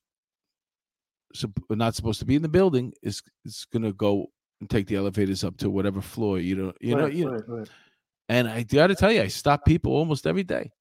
[1.33, 4.27] sup- not supposed to be in the building is is gonna go
[4.61, 7.31] and take the elevators up to whatever floor you know you know Right, you know.
[7.31, 7.69] right, right.
[8.29, 10.71] And I got to tell you, I stop people almost every day.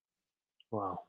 [0.70, 1.00] Wow.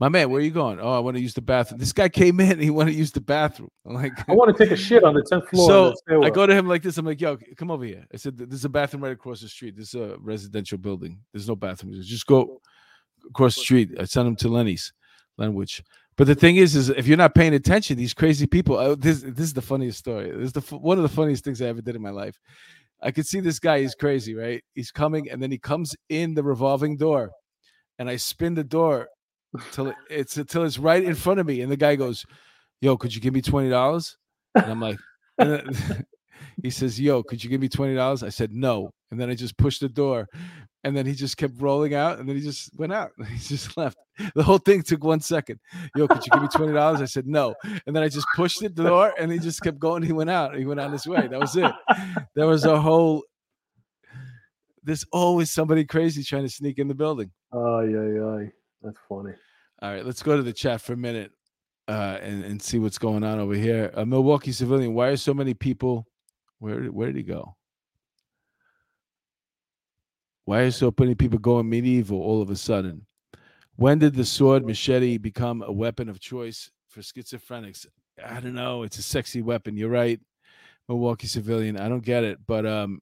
[0.00, 0.80] My man, where are you going?
[0.80, 1.78] Oh, I want to use the bathroom.
[1.78, 2.58] This guy came in.
[2.58, 3.68] He wanted to use the bathroom.
[3.86, 5.94] I'm like, I want to take a shit on the tenth floor.
[6.08, 6.22] so.
[6.24, 6.96] I go to him like this.
[6.96, 8.06] I'm like, yo, come over here.
[8.12, 9.76] I said, there's a bathroom right across the street.
[9.76, 11.20] This is a residential building.
[11.32, 11.92] There's no bathroom.
[12.00, 12.62] Just go
[13.28, 13.90] across the street.
[14.00, 14.90] I sent him to Lenny's,
[15.36, 15.84] language.
[16.16, 18.78] But the thing is, is if you're not paying attention, these crazy people.
[18.78, 20.30] Uh, this this is the funniest story.
[20.30, 22.38] This is the one of the funniest things I ever did in my life.
[23.02, 23.80] I could see this guy.
[23.80, 24.62] He's crazy, right?
[24.74, 27.30] He's coming, and then he comes in the revolving door,
[27.98, 29.08] and I spin the door
[29.54, 32.24] it, it's until it's right in front of me, and the guy goes,
[32.80, 34.16] "Yo, could you give me twenty dollars?"
[34.54, 34.98] And I'm like,
[35.38, 36.06] and then,
[36.62, 39.34] he says, "Yo, could you give me twenty dollars?" I said, "No," and then I
[39.34, 40.28] just pushed the door,
[40.84, 43.10] and then he just kept rolling out, and then he just went out.
[43.28, 43.96] He just left.
[44.34, 45.58] The whole thing took one second.
[45.96, 47.00] Yo, could you give me twenty dollars?
[47.00, 47.54] I said no,
[47.86, 50.02] and then I just pushed the door, and he just kept going.
[50.02, 50.56] He went out.
[50.56, 51.26] He went on his way.
[51.26, 51.72] That was it.
[52.34, 53.24] There was a whole.
[54.82, 57.30] There's always somebody crazy trying to sneak in the building.
[57.52, 58.48] Oh yeah, yeah.
[58.82, 59.32] That's funny.
[59.82, 61.32] All right, let's go to the chat for a minute
[61.88, 63.90] uh, and and see what's going on over here.
[63.94, 64.94] A Milwaukee civilian.
[64.94, 66.06] Why are so many people?
[66.58, 67.56] Where where did he go?
[70.44, 73.06] Why are so many people going medieval all of a sudden?
[73.76, 77.86] When did the sword machete become a weapon of choice for schizophrenics?
[78.22, 78.82] I don't know.
[78.82, 79.76] It's a sexy weapon.
[79.76, 80.20] You're right,
[80.88, 81.78] Milwaukee civilian.
[81.78, 83.00] I don't get it, but um,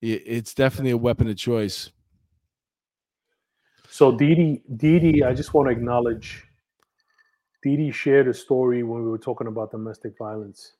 [0.00, 1.90] it, it's definitely a weapon of choice.
[3.96, 6.44] So Didi, Didi, I just want to acknowledge.
[7.62, 10.72] Didi shared a story when we were talking about domestic violence.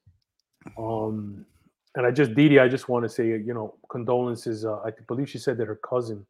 [0.77, 1.47] Um,
[1.95, 4.67] and I just Didi, I just want to say, you know, condolences.
[4.67, 6.27] Uh, I believe she said that her cousin.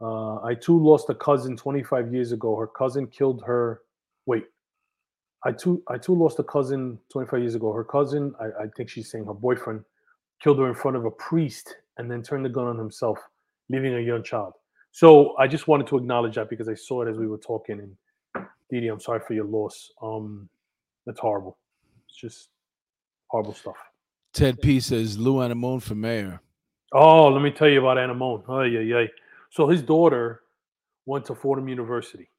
[0.00, 2.56] Uh, I too lost a cousin 25 years ago.
[2.56, 3.82] Her cousin killed her.
[4.24, 4.44] Wait,
[5.44, 7.70] I too I too lost a cousin 25 years ago.
[7.70, 9.84] Her cousin, I, I think she's saying her boyfriend,
[10.42, 13.18] killed her in front of a priest and then turned the gun on himself,
[13.68, 14.54] leaving a young child.
[14.92, 17.80] So I just wanted to acknowledge that because I saw it as we were talking.
[17.80, 19.90] And Didi, I'm sorry for your loss.
[20.02, 20.48] Um,
[21.06, 21.56] that's horrible.
[22.08, 22.50] It's just
[23.28, 23.76] horrible stuff.
[24.34, 26.40] Ted P says Lou Anemone for mayor.
[26.92, 28.42] Oh, let me tell you about Anemone.
[28.48, 29.06] Oh, yeah, yeah.
[29.50, 30.42] So his daughter
[31.06, 32.30] went to Fordham University,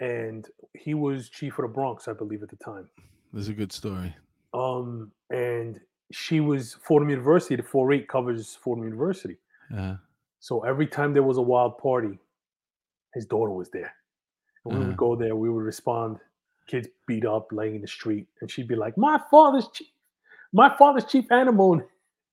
[0.00, 2.88] and he was chief of the Bronx, I believe, at the time.
[3.32, 4.14] This is a good story.
[4.52, 5.80] Um, and
[6.10, 7.56] she was Fordham University.
[7.56, 9.36] The 4-8 covers Fordham University.
[9.76, 9.96] Uh,
[10.44, 12.18] So every time there was a wild party,
[13.14, 13.90] his daughter was there.
[14.64, 14.88] And we Uh-huh.
[14.88, 16.18] would go there, we would respond,
[16.66, 19.88] kids beat up, laying in the street, and she'd be like, My father's chief,
[20.52, 21.80] my father's chief animal.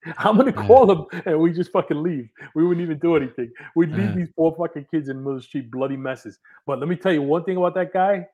[0.17, 0.67] I'm gonna Yeah.
[0.67, 2.27] call him, and we just fucking leave.
[2.53, 3.49] We wouldn't even do anything.
[3.77, 4.15] We'd leave Yeah.
[4.25, 6.37] these poor fucking kids in the middle of the street, bloody messes.
[6.65, 8.27] But let me tell you one thing about that guy,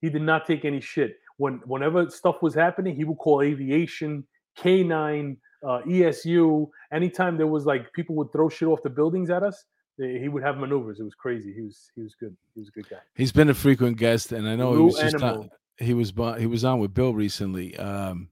[0.00, 1.18] he did not take any shit.
[1.38, 6.68] When whenever stuff was happening, he would call aviation, K9, uh, ESU.
[6.92, 9.64] Anytime there was like people would throw shit off the buildings at us,
[10.02, 11.00] eh, he would have maneuvers.
[11.00, 11.52] It was crazy.
[11.52, 12.36] He was he was good.
[12.54, 12.98] He was a good guy.
[13.14, 16.46] he's been a frequent guest, and I know he was just on, he was he
[16.46, 17.76] was on with Bill recently.
[17.76, 18.28] Um,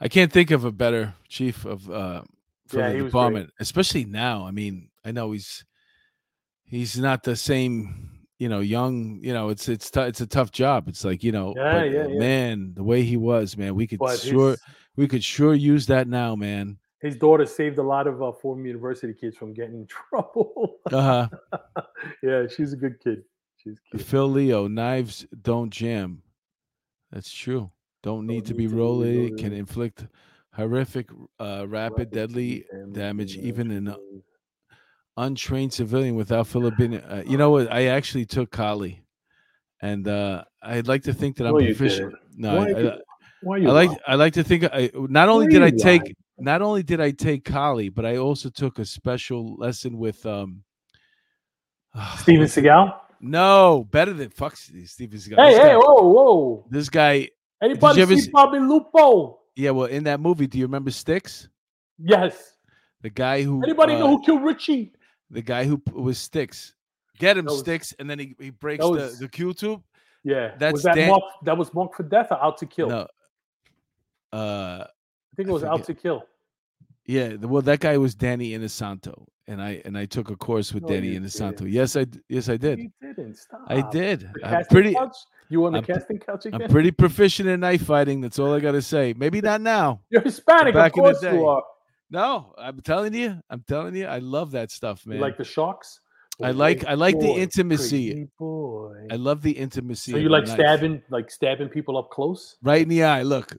[0.00, 2.22] I can't think of a better chief of uh,
[2.66, 4.46] for Yeah, the department, especially now.
[4.46, 5.64] I mean, I know he's
[6.64, 8.08] he's not the same.
[8.38, 9.20] You know, young.
[9.22, 10.88] You know, it's it's tou- it's a tough job.
[10.88, 12.18] It's like you know, Yeah, yeah, yeah.
[12.18, 14.60] man, the way he was, man, we could But sure his,
[14.96, 16.78] we could sure use that now, man.
[17.00, 20.76] his daughter saved a lot of uh, Fordham University kids from getting in trouble.
[20.90, 21.82] Uh huh.
[22.22, 23.24] yeah, she's a good kid.
[23.56, 24.02] She's cute.
[24.02, 26.22] Phil Leo, knives don't jam.
[27.10, 27.70] That's true.
[28.02, 29.36] Don't need be to be rolling.
[29.38, 30.06] Can inflict
[30.54, 34.22] horrific, uh, rapid, Rapid deadly damage damage, even in action.
[35.16, 36.98] untrained civilian without Filipino.
[37.08, 37.72] Uh, you know what?
[37.72, 39.04] I actually took Kali,
[39.80, 42.14] and uh, I'd like to think that I'm No, proficient.
[42.36, 42.98] No, I, I,
[43.42, 43.98] Why I like lying?
[44.06, 46.16] I like to think I not only did you I take lying?
[46.38, 50.62] not only did I take Kali, but I also took a special lesson with um
[52.18, 52.94] Steven what's Seagal?
[53.20, 55.36] No, better than fuck Steven Seagal.
[55.36, 56.66] Hey, This hey, guy- whoa, whoa.
[56.70, 57.28] this guy
[57.62, 59.38] Anybody ever see see- Bobby Lupo?
[59.54, 61.48] Yeah, well, in that movie, do you remember Sticks?
[61.98, 62.56] Yes.
[63.02, 64.92] The guy who Anybody uh, know who killed Richie?
[65.30, 66.74] the guy who was Sticks.
[67.18, 69.82] Get him was- Sticks, and then he, he breaks was- the, the Q tube.
[70.24, 70.52] Yeah.
[70.58, 72.88] That's was that Dan- Mark that was Mark for Death or Out to Kill?
[72.88, 73.06] No.
[74.32, 76.24] Uh I think it was Out to Kill.
[77.06, 79.26] yeah, the, well that guy was Danny Inosanto.
[79.48, 81.58] And I and I took a course with No, Danny Inosanto.
[81.58, 81.72] didn't.
[81.72, 82.78] Yes, I yes I did.
[82.78, 83.62] You didn't stop.
[83.66, 84.30] I did.
[84.44, 85.16] I'm pretty couch?
[85.48, 86.62] You on the I'm casting couch again?
[86.62, 88.20] I'm pretty proficient in knife fighting.
[88.20, 89.14] That's all I gotta say.
[89.16, 90.00] Maybe not now.
[90.10, 91.34] You're Hispanic, back of in the day.
[91.34, 91.62] you are.
[92.10, 95.16] No, I'm telling you, I'm telling you, I love that stuff, man.
[95.16, 96.00] You like the sharks?
[96.42, 98.28] I like I like the intimacy.
[98.38, 99.06] boy.
[99.10, 100.12] I love the intimacy.
[100.12, 102.56] So you like stabbing, like stabbing people up close?
[102.62, 103.22] right in the eye.
[103.22, 103.56] Look,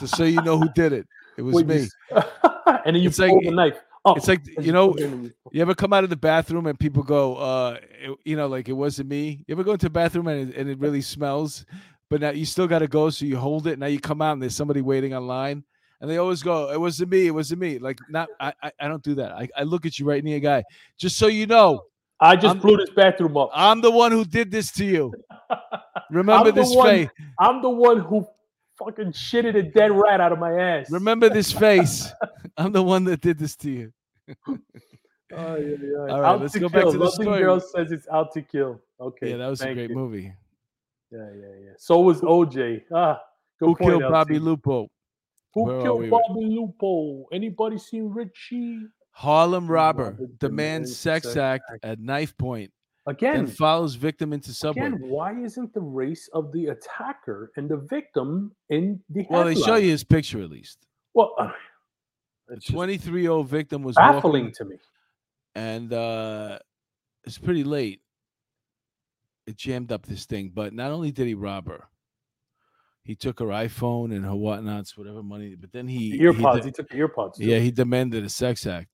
[0.00, 1.06] just so you know who did it.
[1.36, 1.86] It was Wait, me.
[2.66, 3.78] and then you It's pull like- the knife.
[4.04, 6.16] up It's like you know, put it in the- you ever come out of the
[6.16, 9.44] bathroom and people go, uh, it- you know, like it wasn't me.
[9.46, 11.64] You ever go into the bathroom and it, and it really smells,
[12.10, 13.78] but now you still got to go, so you hold it.
[13.78, 15.64] Now you come out and there's somebody waiting online,
[16.00, 17.26] and they always go, "It wasn't me.
[17.26, 19.32] It wasn't me." Like not, I, I, I don't do that.
[19.32, 20.62] I, I look at you right in the guy,
[20.98, 21.82] just so you know,
[22.20, 23.50] I just I'm- blew this bathroom up.
[23.54, 25.12] I'm the one who did this to you.
[26.10, 27.08] Remember this one- face.
[27.40, 28.26] I'm the one who
[28.78, 30.90] fucking shitted a dead rat out of my ass.
[30.90, 32.10] Remember this face.
[32.56, 33.92] I'm the one that did this to you.
[35.36, 35.96] Oh, yeah, yeah.
[35.98, 36.92] All right, Out let's go back kill.
[36.92, 37.40] to the Lovely story.
[37.40, 38.80] girl says it's out to kill.
[39.00, 39.30] Okay.
[39.30, 39.96] yeah, that was a great you.
[39.96, 40.32] movie.
[41.10, 41.70] Yeah, yeah, yeah.
[41.78, 42.82] So was OJ.
[42.92, 43.20] Ah,
[43.60, 44.38] Who killed Bobby.
[44.38, 44.88] Lupo?
[45.54, 46.08] Who Where killed we?
[46.08, 47.26] Bobby Lupo?
[47.32, 48.80] Anybody seen Richie?
[49.10, 51.64] Harlem robber demands sex act.
[51.84, 52.72] at knife point,
[53.06, 54.86] Again, follows victim into subway.
[54.86, 59.54] again, why isn't the race of the attacker and the victim in the Well, they
[59.54, 60.86] show you his picture at least.
[61.12, 61.50] Well, uh,
[62.54, 64.76] just 23 year old victim was baffling walking, to me.
[65.54, 66.58] and uh,
[67.24, 68.00] it's pretty late.
[69.46, 71.84] It jammed up this thing, but not only did he rob her,
[73.02, 75.54] he took her iPhone and her whatnots, whatever money.
[75.54, 76.60] But then he, The he earpods.
[76.60, 77.34] de- He took the earpods.
[77.36, 77.44] too.
[77.44, 78.88] yeah, he demanded a sex act.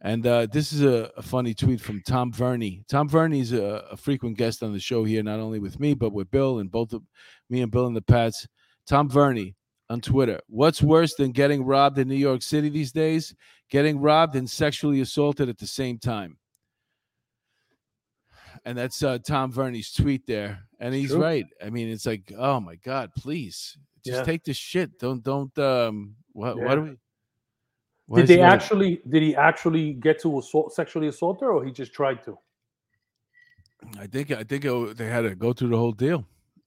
[0.00, 2.84] And uh, this is a, a funny tweet from Tom Verney.
[2.88, 6.12] Tom Verney's a, a frequent guest on the show here, not only with me, but
[6.12, 7.02] with Bill and both of
[7.50, 8.46] me and Bill and the Pats.
[8.86, 9.56] Tom Verney
[9.90, 10.40] on Twitter.
[10.48, 13.34] What's worse than getting robbed in New York City these days?
[13.70, 16.38] Getting robbed and sexually assaulted at the same time.
[18.64, 20.60] And that's uh, Tom Verney's tweet there.
[20.80, 21.22] And he's True.
[21.22, 21.46] right.
[21.64, 24.24] I mean, it's like, oh my God, please just Yeah.
[24.24, 24.98] take this shit.
[24.98, 26.64] Don't, don't, um, what, Yeah.
[26.64, 26.96] what do we?
[28.08, 29.00] Why Did they actually?
[29.08, 32.38] Did he actually get to assault, sexually assault her, or he just tried to?
[34.00, 36.24] I think I think uh, they had to go through the whole deal.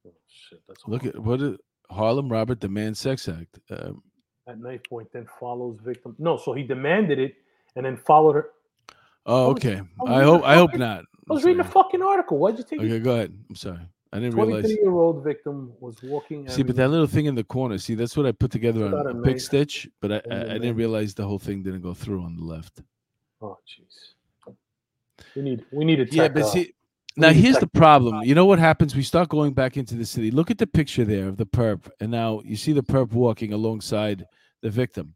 [0.08, 1.58] Oh, shit, that's Look at what is
[1.90, 3.60] Harlem Robert demand sex act.
[3.72, 4.04] Um,
[4.48, 5.08] at knife point.
[5.12, 6.16] Then follows victim.
[6.20, 7.34] No, so he demanded it
[7.76, 8.50] and then followed her.
[9.26, 9.82] oh, okay.
[9.82, 11.06] I was I reading hope I hope not.
[11.30, 12.38] I was reading the fucking article.
[12.38, 13.04] Why'd you take Okay, it?
[13.04, 13.34] go ahead.
[13.50, 13.80] I'm sorry.
[14.14, 14.64] I didn't realize.
[14.64, 16.48] Twenty-three-year-old victim was walking.
[16.50, 17.78] See, but that little thing in the corner.
[17.78, 20.54] See, that's what I put together on a a knife stitch, but I, I, I
[20.54, 22.82] didn't realize the whole thing didn't go through on the left.
[23.42, 24.56] Oh, jeez.
[25.36, 25.66] We need.
[25.72, 26.14] We need a tech.
[26.14, 26.74] Yeah, but uh, see,
[27.16, 28.22] now here's the problem.
[28.24, 28.96] You know what happens?
[28.96, 30.30] We start going back into the city.
[30.30, 33.54] Look at the picture there of the perp, and now you see the perp walking
[33.54, 34.26] alongside
[34.62, 35.16] the victim.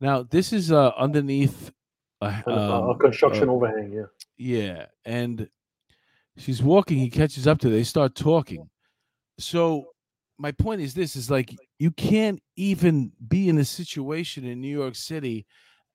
[0.00, 1.72] Now this is uh, underneath
[2.20, 3.92] a, uh, a um, construction uh, overhang.
[3.92, 4.06] Yeah.
[4.36, 5.48] yeah, and
[6.38, 6.98] she's walking.
[6.98, 7.68] He catches up to.
[7.68, 8.68] her, They start talking.
[9.38, 9.86] So
[10.38, 14.76] my point is this: is like you can't even be in a situation in New
[14.76, 15.46] York City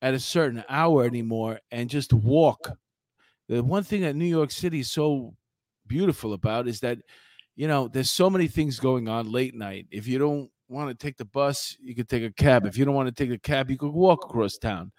[0.01, 2.71] at a certain hour anymore and just walk.
[3.47, 5.33] The one thing that New York City is so
[5.87, 6.99] beautiful about is that
[7.55, 9.87] you know there's so many things going on late night.
[9.91, 12.65] If you don't want to take the bus, you could take a cab.
[12.65, 14.91] If you don't want to take a cab, you could walk across town.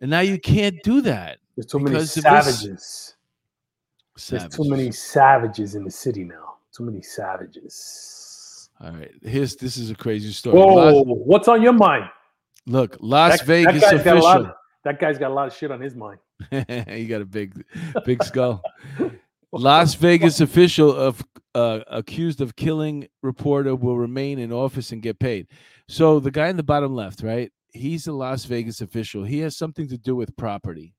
[0.00, 1.38] And now you can't do that.
[1.56, 2.14] There's too many because
[4.16, 4.56] savages.
[4.56, 6.54] There's too many savages in the city now.
[6.76, 8.68] Too many savages.
[8.82, 10.58] All right, here's this is a crazy story.
[10.58, 10.74] Whoa!
[10.74, 12.04] Las- What's on your mind?
[12.66, 14.36] look, Las That- Vegas that guy's got a lot.
[14.40, 14.50] official.
[14.50, 16.18] Of, that guy's got a lot of shit on his mind.
[16.50, 17.64] you got a big,
[18.04, 18.62] big skull.
[19.52, 25.18] Las Vegas official of uh, accused of killing reporter will remain in office and get
[25.20, 25.46] paid.
[25.88, 27.52] So the guy in the bottom left, right?
[27.72, 29.24] He's a Las Vegas official.
[29.24, 30.94] He has something to do with property.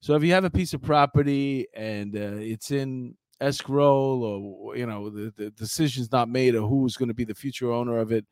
[0.00, 4.86] So if you have a piece of property and uh, it's in escrow or you
[4.86, 8.12] know the, the decision's not made of who's going to be the future owner of
[8.12, 8.26] it,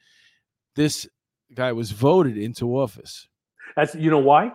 [0.77, 1.07] this
[1.55, 3.29] guy was voted into office.
[3.77, 4.53] That's you know why?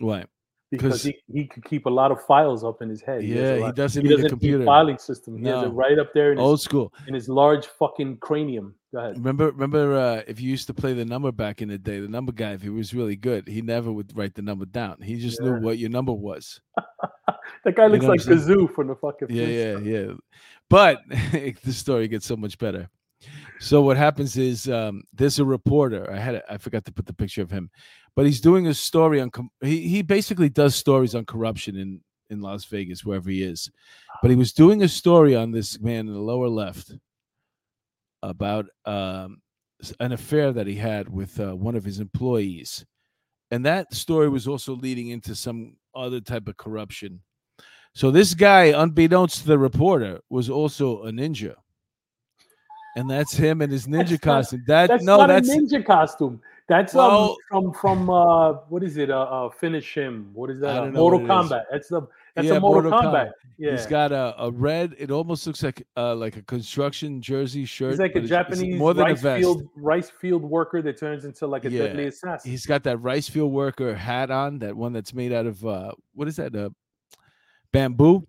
[0.00, 0.24] Why?
[0.70, 3.24] Because he, he could keep a lot of files up in his head.
[3.24, 4.58] Yeah, he lot- doesn't he need a doesn't computer.
[4.58, 5.36] Need filing system.
[5.36, 6.94] He has it right up there in his, Old school.
[7.08, 8.76] in his large fucking cranium.
[8.92, 9.16] Go ahead.
[9.18, 12.08] Remember, remember, uh, if you used to play the number back in the day, the
[12.08, 15.00] number guy, if he was really good, he never would write the number down.
[15.00, 16.60] He just knew what your number was.
[17.64, 18.20] That guy You looks know like?
[18.20, 19.28] Gazoo from the fucking.
[19.30, 20.08] Yeah, yeah, Flintstones.
[20.08, 20.14] yeah.
[20.70, 21.00] But
[21.64, 22.88] the story gets so much better.
[23.58, 26.10] So what happens is um, there's a reporter.
[26.10, 27.68] I had a- I forgot to put the picture of him,
[28.16, 29.30] but he's doing a story on.
[29.30, 33.70] com- He he basically does stories on corruption in in Las Vegas wherever he is.
[34.22, 36.92] But he was doing a story on this man in the lower left
[38.22, 39.40] about um,
[40.00, 42.84] an affair that he had with uh, one of his employees,
[43.50, 47.20] and that story was also leading into some other type of corruption.
[47.94, 51.54] So this guy, unbeknownst to the reporter, was also a ninja.
[52.96, 54.64] And that's him in his ninja That's not- costume.
[54.66, 56.40] That That's no, not that's a ninja costume.
[56.68, 59.10] That's Well- um, from from uh, what is it?
[59.10, 60.30] Uh, uh, finish him.
[60.34, 60.84] What is that?
[60.84, 61.50] Uh, Mortal what it is.
[61.50, 61.64] Kombat.
[61.70, 62.02] That's the
[62.36, 63.26] that's Yeah, a Mortal, Mortal Kombat.
[63.26, 63.30] Kombat.
[63.58, 64.94] Yeah, he's got a, a red.
[64.98, 67.90] It almost looks like uh, like a construction jersey shirt.
[67.90, 69.40] he's like a but it's- it's Japanese more than a rice vest.
[69.40, 72.50] field rice field worker that turns into like a Yeah, deadly assassin.
[72.50, 74.58] He's got that rice field worker hat on.
[74.60, 76.54] That one that's made out of uh, what is that?
[76.54, 76.70] Uh,
[77.72, 78.26] bamboo.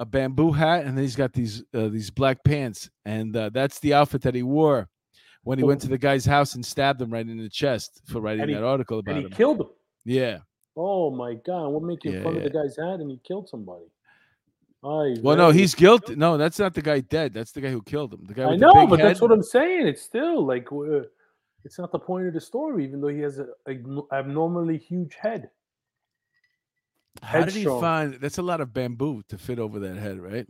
[0.00, 3.80] A bamboo hat, and then he's got these uh, these black pants, and uh, that's
[3.80, 4.88] the outfit that he wore
[5.42, 8.20] when he went to the guy's house and stabbed him right in the chest for
[8.20, 9.32] writing he- that article about and he him.
[9.32, 9.66] killed him.
[10.04, 10.38] yeah.
[10.80, 11.70] Oh my god!
[11.70, 13.86] What making Yeah, fun of the guy's head and he killed somebody?
[14.84, 16.14] Ay, Well, no, he's guilty.
[16.14, 17.34] No, that's not the guy dead.
[17.34, 18.24] That's the guy who killed him.
[18.26, 18.44] The guy.
[18.44, 19.88] I know, the big but that's what I'm saying.
[19.88, 21.00] It's still like uh,
[21.64, 25.50] it's not the point of the story, even though he has an abnormally huge head.
[27.24, 28.14] How did he find?
[28.14, 30.46] That's a lot of bamboo to fit over that head, right?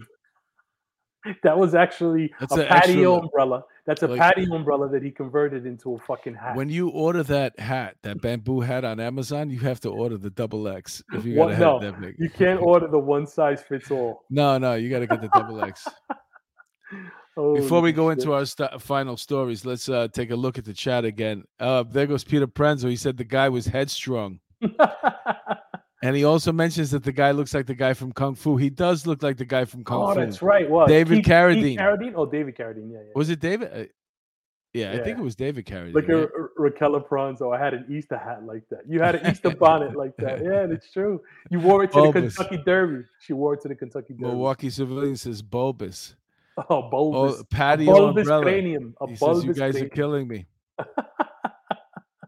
[1.43, 3.65] That was actually That's a patio umbrella.
[3.87, 6.57] That's a like- patio umbrella that he converted into a fucking hat.
[6.57, 10.31] When you order that hat, that bamboo hat on Amazon, you have to order the
[10.31, 12.17] double X if you got a no, that big.
[12.19, 14.25] you can't order the one size fits all.
[14.31, 15.87] No, no, you got to get the double X.
[17.37, 20.73] Before we go into our st- final stories, let's uh, take a look at the
[20.75, 21.45] chat again.
[21.61, 22.89] Uh, there goes Peter Prenzo.
[22.89, 24.41] He said the guy was headstrong.
[26.03, 28.57] And he also mentions that the guy looks like the guy from Kung Fu.
[28.57, 30.21] He does look like the guy from Kung oh, Fu.
[30.21, 30.69] that's right.
[30.69, 30.89] What?
[30.89, 31.79] David Keith- Keith Carradine.
[31.79, 32.13] Carradine?
[32.15, 32.93] Oh, David Carradine.
[32.93, 33.13] Yeah, yeah.
[33.17, 33.71] Was it David?
[33.73, 33.85] Uh,
[34.75, 35.95] yeah, I think it was David Carradine.
[35.95, 36.29] Look at right?
[36.37, 37.57] Ra- Raquel Pranzo.
[37.57, 38.81] I had an Easter hat like that.
[38.89, 40.41] You had an Easter bonnet like that.
[40.41, 41.21] Yeah, it's true.
[41.51, 42.37] You wore it to Bulbous.
[42.37, 43.05] the Kentucky Derby.
[43.21, 44.27] She wore it to the Kentucky Derby.
[44.27, 46.15] Milwaukee Civilian says bulbous.
[46.71, 47.39] Oh, bulbous.
[47.39, 48.43] Oh, patio a bulbous umbrella.
[48.43, 48.97] cranium.
[49.01, 50.47] A he says you guys are killing me.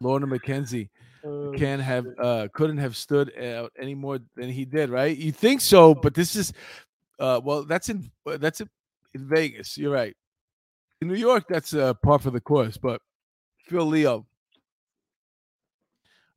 [0.00, 0.88] Lorna McKenzie
[1.24, 5.16] Oh, can't have uh couldn't have stood out any more than he did, right?
[5.16, 6.52] You think so, but this is
[7.18, 8.68] uh well that's in uh, that's in,
[9.14, 9.76] in Vegas.
[9.76, 10.16] You're right.
[11.02, 13.00] In New York, that's uh par for the course, but
[13.66, 14.26] Phil Leo.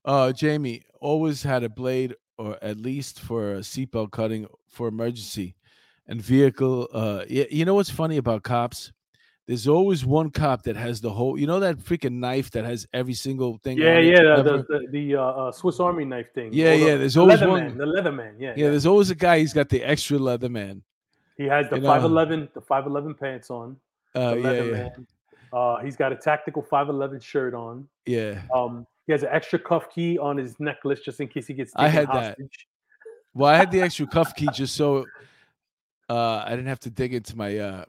[0.05, 5.55] Uh Jamie always had a blade or at least for a seatbelt cutting for emergency
[6.07, 8.91] and vehicle uh yeah, you know what's funny about cops?
[9.45, 12.87] There's always one cop that has the whole you know that freaking knife that has
[12.93, 16.51] every single thing Yeah, yeah, the, the, the, uh, uh, Swiss Army knife thing.
[16.53, 19.15] Yeah, the- yeah, there's the always Leatherman, one- The Leatherman, yeah, Yeah, there's always a
[19.15, 19.39] guy.
[19.39, 20.81] He's got the extra Leatherman.
[21.37, 21.87] He has the know.
[21.87, 23.75] 511, the 511 pants on.
[24.15, 24.89] Uh, the yeah, yeah.
[25.59, 27.87] Uh, he's got a tactical 511 shirt on.
[28.05, 28.41] yeah.
[28.53, 31.73] Um, he has an extra cuff key on his necklace just in case he gets
[31.75, 32.37] I taken had that.
[33.33, 35.05] Well, I had the extra cuff key just so
[36.09, 37.57] uh, I didn't have to dig into my.
[37.57, 37.85] Uh,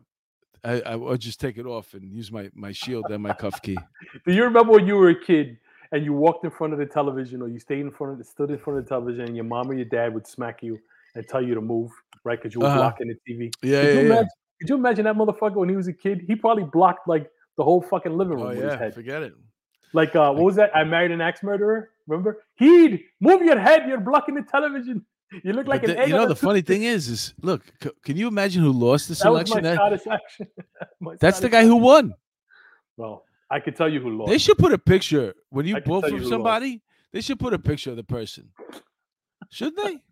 [0.64, 3.60] I, I would just take it off and use my my shield and my cuff
[3.62, 3.76] key.
[4.26, 5.58] Do you remember when you were a kid
[5.92, 8.24] and you walked in front of the television or you stayed in front of the,
[8.24, 10.78] stood in front of the television and your mom or your dad would smack you
[11.14, 11.90] and tell you to move,
[12.24, 12.38] right?
[12.40, 12.78] Because you were Uh-huh.
[12.78, 13.44] blocking the TV.
[13.44, 14.04] Yeah, could, yeah, you yeah.
[14.06, 14.28] imagine,
[14.60, 16.24] could you imagine that motherfucker when he was a kid?
[16.26, 18.94] He probably blocked like the whole fucking living room Oh with his yeah, head.
[18.94, 19.34] forget it.
[19.92, 20.74] Like, uh, what was that?
[20.74, 21.90] I married an axe murderer.
[22.08, 22.42] Remember?
[22.56, 23.86] Heed, move your head.
[23.88, 25.06] You're blocking the television.
[25.42, 28.16] You look like the- egg you know the funny thing is, is look, c- can
[28.16, 29.62] you imagine who lost this That was my election?
[29.64, 30.46] That- satisfaction.
[31.20, 32.14] That's the guy who won.
[32.96, 34.30] Well, I could tell you who lost.
[34.30, 36.28] They should put a picture when you vote for who lost.
[36.28, 36.82] somebody.
[37.12, 38.50] They should put a picture of the person.
[39.50, 39.98] Should they?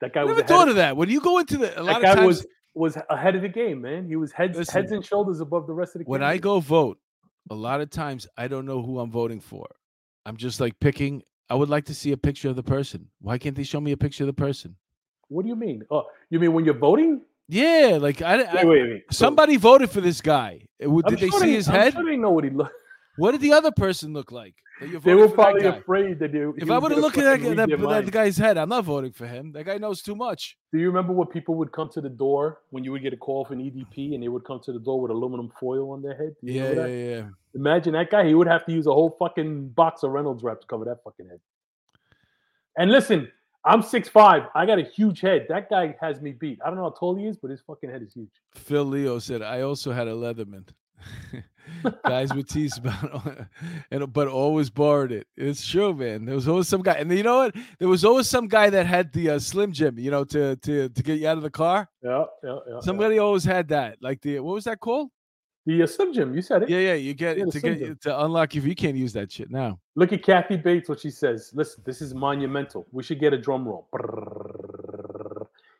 [0.00, 0.96] That guy I was never ahead thought of- of that.
[0.96, 3.42] When you go into the a lot that of guy times was was ahead of
[3.42, 4.06] the game, man.
[4.06, 6.04] He was heads Listen, heads and shoulders above the rest of the.
[6.04, 6.98] when I go vote,
[7.50, 9.66] a lot of times I don't know who I'm voting for.
[10.24, 11.22] I'm just like picking.
[11.50, 13.08] I would like to see a picture of the person.
[13.20, 14.76] Why can't they show me a picture of the person?
[15.30, 15.84] what do you mean?
[15.90, 17.20] Oh, you mean when you're voting?
[17.48, 19.04] Yeah, like I, I Wait, wait, wait.
[19.10, 20.60] So, somebody voted for this guy.
[20.80, 21.92] Uh, w- I'm Did they sure see his I'm head?
[21.94, 22.72] sure they know what he looked.
[23.18, 24.54] What did the other person look like?
[24.80, 26.38] They were probably afraid that they.
[26.62, 28.68] If I would have looked at that, fucking guy- read that, that guy's head, I'm
[28.68, 29.50] not voting for him.
[29.52, 30.56] That guy knows too much.
[30.72, 33.16] Do you remember when people would come to the door when you would get a
[33.16, 36.16] call from EDP and they would come to the door with aluminum foil on their
[36.16, 36.36] head?
[36.42, 37.22] Yeah, yeah, yeah.
[37.56, 38.24] Imagine that guy.
[38.24, 41.02] He would have to use a whole fucking box of Reynolds wrap to cover that
[41.02, 41.40] fucking head.
[42.76, 43.32] And listen,
[43.64, 44.48] I'm 6'5.
[44.54, 45.46] I got a huge head.
[45.48, 46.60] That guy has me beat.
[46.64, 48.30] I don't know how tall he is, but his fucking head is huge.
[48.54, 50.68] Phil Leo said, "I also had a Leatherman."
[52.04, 53.46] Guys would tease about,
[53.90, 55.26] and but always borrowed it.
[55.36, 56.24] It's true, man.
[56.24, 57.54] There was always some guy, and you know what?
[57.78, 60.88] There was always some guy that had the uh, Slim Jim, you know, to to
[60.88, 61.88] to get you out of the car.
[62.02, 62.80] Yeah, yeah, yeah.
[62.80, 65.10] Somebody always had that, like the what was that called?
[65.66, 66.70] The uh, Slim Jim, you said it.
[66.70, 66.94] Yeah, yeah.
[66.94, 67.98] You get Yeah, to get Jim.
[68.02, 69.78] to unlock if you can't use that shit now.
[69.94, 71.50] Look at Kathy Bates, what she says.
[71.54, 72.86] Listen, this is monumental.
[72.90, 73.86] We should get a drum roll.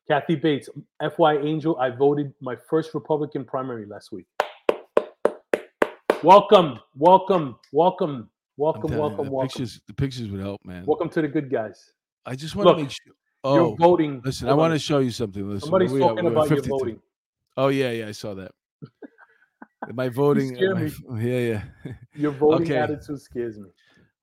[0.06, 0.68] Kathy Bates,
[1.16, 4.26] FY Angel, I voted my first Republican primary last week.
[6.22, 9.48] Welcome, welcome, welcome, welcome, you, welcome, the welcome.
[9.48, 10.84] Pictures, the pictures would help, man.
[10.84, 11.92] Welcome to the good guys.
[12.26, 13.14] I just want to make sure.
[13.44, 14.20] You're Oh, voting.
[14.24, 15.48] listen, I want to show you something.
[15.48, 17.00] Listen, Somebody's we talking we're about your voting.
[17.56, 18.50] Oh yeah, yeah, I saw that.
[19.94, 21.38] My voting, uh, scare my yeah,
[21.84, 21.92] yeah.
[22.14, 22.76] Your voting Okay.
[22.76, 23.68] attitude scares me.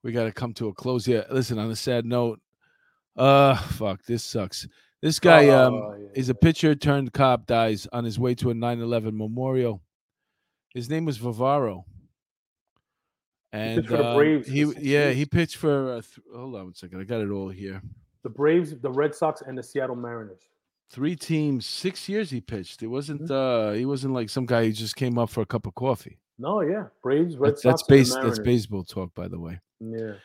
[0.04, 1.08] we got to come to a close.
[1.08, 1.58] Yeah, listen.
[1.58, 2.42] On a sad note,
[3.16, 4.68] uh, fuck, this sucks.
[5.02, 7.46] This guy um Oh, yeah, is a pitcher turned cop.
[7.48, 9.82] Dies on his way to a 9/11 memorial.
[10.76, 11.86] His name was Varvaro.
[13.54, 15.94] And pitched for the um, Braves he, yeah, he pitched for.
[15.94, 17.00] Uh, th- hold on one second.
[17.00, 17.82] I got it all here.
[18.24, 20.42] The Braves, the Red Sox, and the Seattle Mariners.
[20.92, 22.84] Three teams, six years he pitched.
[22.84, 23.22] It wasn't.
[23.22, 23.72] Mm-hmm.
[23.72, 26.20] uh He wasn't like some guy who just came up for a cup of coffee.
[26.38, 28.16] No, yeah, Braves, Red That's, that's Sox, the base.
[28.16, 29.62] That's baseball talk, by the way.
[29.80, 30.16] Yeah.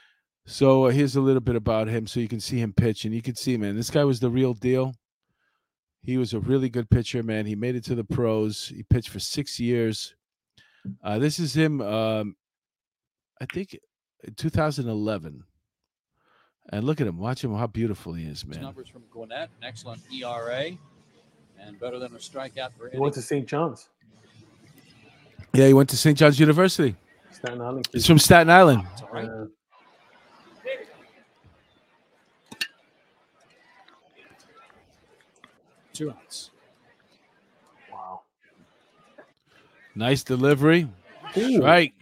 [0.47, 3.15] So uh, here's a little bit about him, so you can see him pitch, and
[3.15, 4.93] you can see, man, this guy was the real deal.
[6.03, 7.47] He was a really good pitcher, man.
[7.47, 8.67] He made it to the pros.
[8.75, 10.17] He pitched for six years.
[11.03, 11.81] Uh, this is him.
[11.81, 12.37] Um,
[13.41, 13.79] I think
[14.37, 15.45] 2011.
[16.73, 17.19] And look at him.
[17.19, 17.55] Watch him.
[17.55, 18.63] How beautiful he is, His man.
[18.63, 20.71] numbers from Gwinnett, an excellent ERA,
[21.59, 23.47] and better than a strikeout for He went to St.
[23.47, 23.89] John's,
[25.53, 26.17] Yeah, he went to St.
[26.17, 26.95] John's University.
[27.33, 27.89] Staten Island.
[27.93, 28.85] He's from Staten Island.
[28.93, 29.29] It's all right.
[29.29, 29.47] Uh,
[35.93, 36.51] Two outs.
[37.93, 38.21] wow.
[40.01, 40.89] Nice delivery.
[41.37, 41.93] Ooh, Right.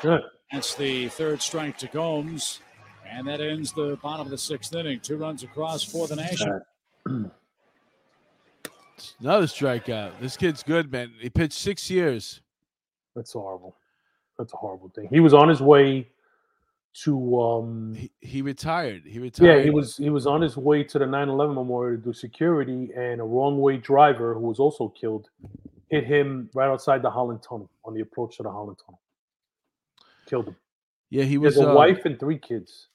[0.00, 0.22] Good.
[0.50, 2.60] That's the third strike to Gomes,
[3.06, 5.00] and that ends the bottom of the sixth inning.
[5.00, 6.62] Two runs across for the National.
[9.20, 10.12] Another strikeout.
[10.18, 11.12] This kid's good, man.
[11.20, 12.40] He pitched six years.
[13.14, 13.76] That's horrible.
[14.38, 15.08] That's a horrible thing.
[15.10, 16.08] He was on his way
[17.02, 19.02] to um He, he retired.
[19.04, 19.58] He retired.
[19.58, 22.92] yeah, he was he was on his way to the 9/11 memorial to do security
[22.96, 25.28] and a wrong way driver who was also killed
[25.88, 29.00] hit him right outside the Holland Tunnel on the approach to the Holland Tunnel.
[30.26, 30.56] Killed him.
[31.10, 32.88] Yeah, he He was has a uh, wife and three kids.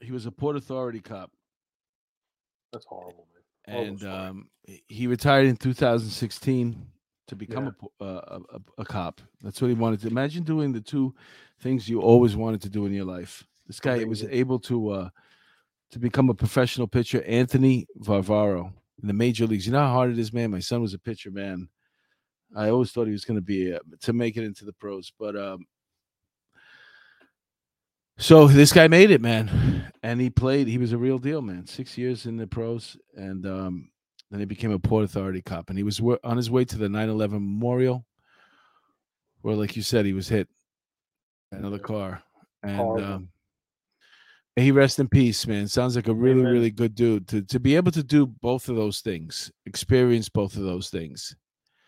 [0.00, 1.30] He was a Port Authority cop,
[2.72, 3.26] That's horrible,
[3.66, 3.74] man.
[3.74, 6.86] Horrible and um, he- he retired in 2016
[7.28, 7.88] to become Yeah.
[8.00, 9.20] a, uh, a, a a cop.
[9.42, 10.08] That's what he wanted to.
[10.08, 11.14] Imagine doing the two
[11.60, 13.46] things you always wanted to do in your life.
[13.66, 15.08] This guy was able to uh,
[15.92, 17.22] to become a professional pitcher.
[17.22, 19.66] Anthony Varvaro in the major leagues.
[19.66, 20.50] You know how hard it is, man.
[20.50, 21.68] My son was a pitcher, man.
[22.54, 25.12] I always thought he was going to be uh, to make it into the pros,
[25.18, 25.66] but um,
[28.18, 30.68] so this guy made it, man, and he played.
[30.68, 31.66] He was a real deal, man.
[31.66, 33.90] Six years in the pros, and um,
[34.30, 36.88] then he became a Port Authority cop, and he was on his way to the
[36.88, 38.04] 9/11 memorial,
[39.40, 40.48] where, like you said, he was hit
[41.50, 42.22] by another car,
[42.62, 43.28] and um,
[44.56, 45.66] he rest in peace, man.
[45.68, 46.52] Sounds like a really, Amen.
[46.52, 50.56] really good dude to to be able to do both of those things, experience both
[50.56, 51.34] of those things.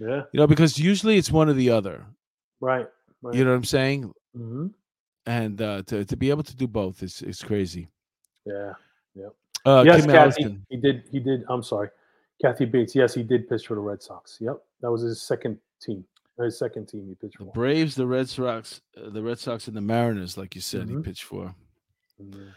[0.00, 2.04] Yeah, You know, because usually it's one or the other.
[2.60, 2.86] right.
[3.22, 3.34] right.
[3.34, 4.12] You know what I'm saying?
[4.34, 4.66] hmm
[5.26, 7.88] And uh, to to be able to do both is is crazy.
[8.44, 8.72] Yeah.
[9.66, 10.58] Uh, yes, Kim Kathy.
[10.68, 11.04] He did.
[11.10, 11.42] He did.
[11.48, 11.88] I'm sorry,
[12.42, 12.94] Kathy Bates.
[12.94, 14.36] Yes, he did pitch for the Red Sox.
[14.38, 16.04] Yep, that was his second team.
[16.38, 17.44] His second team he pitched for.
[17.44, 17.50] The.
[17.52, 20.96] Braves, the Red Sox, uh, the Red Sox, and the Mariners, like you said, he
[20.96, 21.04] Mhm.
[21.04, 21.54] pitched for.
[22.20, 22.54] Mhm.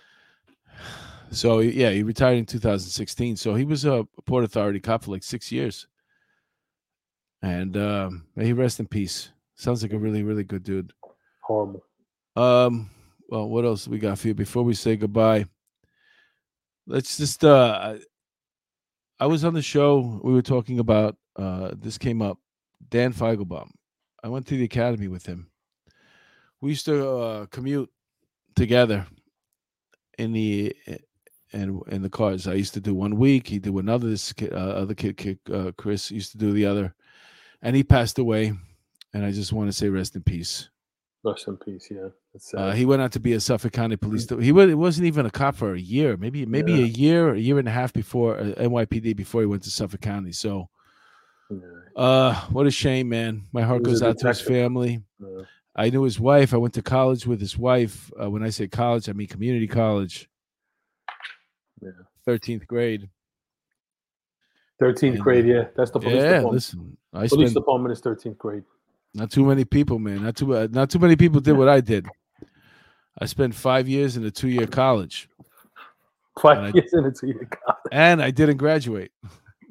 [1.31, 3.35] So yeah, he retired in 2016.
[3.35, 5.87] So he was a Port Authority cop for like six years.
[7.41, 9.29] And um, may he rest in peace.
[9.55, 10.93] Sounds like a really, really good dude.
[11.41, 11.83] Horrible.
[12.35, 12.89] Um,
[13.29, 15.47] well, what else we got for you before we say goodbye?
[16.85, 17.97] Let's just uh
[19.19, 22.37] I, I was on the show, we were talking about uh this came up,
[22.89, 23.71] Dan Feigelbaum.
[24.23, 25.49] I went to the academy with him.
[26.61, 27.89] We used to uh commute
[28.55, 29.05] together
[30.17, 30.75] in the
[31.53, 32.47] and in the cars.
[32.47, 35.39] I used to do one week, he do another this kid, uh, other kid, kid
[35.51, 36.93] uh, Chris used to do the other.
[37.61, 38.53] And he passed away
[39.13, 40.69] and I just want to say rest in peace.
[41.23, 41.87] Rest in peace.
[41.89, 42.09] Yeah.
[42.53, 44.29] Uh, he went on to be a Suffolk County Police.
[44.29, 46.83] He wa- wasn't even a cop for a year, maybe maybe Yeah.
[46.83, 50.01] a year, a year and a half before uh, NYPD before he went to Suffolk
[50.01, 50.31] County.
[50.33, 50.69] So,
[51.49, 51.57] Yeah.
[51.95, 53.47] uh, what a shame, man.
[53.53, 55.01] My heart goes out to his family.
[55.19, 55.43] Yeah.
[55.77, 56.53] I knew his wife.
[56.53, 58.11] I went to college with his wife.
[58.19, 60.27] Uh, when I say college, I mean community college.
[61.81, 61.91] Yeah.
[62.25, 63.09] Thirteenth grade.
[64.81, 65.45] 13th And, grade.
[65.45, 66.53] uh, Yeah, that's the police Yeah, department.
[66.53, 68.63] listen, I police spent department is 13th grade.
[69.15, 70.21] not too many people, man.
[70.23, 72.05] Not too uh, not too many people did what I did.
[73.19, 75.29] I spent five years in a two year college,
[76.39, 77.47] Five And I- years into your
[77.91, 79.11] and I didn't graduate.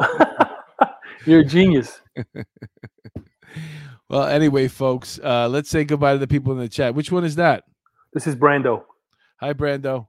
[1.27, 2.01] You're a genius.
[4.09, 6.95] Well, anyway, folks, uh, let's say goodbye to the people in the chat.
[6.95, 7.65] Which one is that?
[8.13, 8.85] This is Brando.
[9.41, 10.07] Hi, Brando.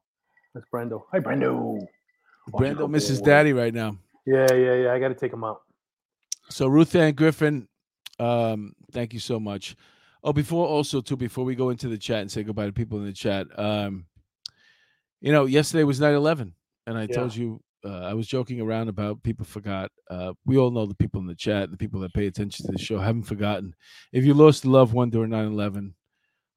[0.54, 1.04] That's Brando.
[1.12, 1.80] Hi, Brando.
[2.52, 3.98] Brando Uncle misses daddy right now.
[4.26, 4.94] Yeah, yeah, yeah.
[4.94, 5.62] I got to take him out.
[6.50, 7.68] So Ruth Ann Griffin,
[8.20, 9.76] um, thank you so much.
[10.24, 13.00] Oh, before also too, before we go into the chat and say goodbye to people
[13.00, 14.06] in the chat, um,
[15.22, 16.54] you know, yesterday was 9-11,
[16.86, 17.08] and I Yeah.
[17.16, 19.92] told you uh, I was joking around about people forgot.
[20.10, 22.72] Uh, we all know the people in the chat, the people that pay attention to
[22.72, 23.76] the show haven't forgotten.
[24.12, 25.94] If you lost a loved one during 9-11,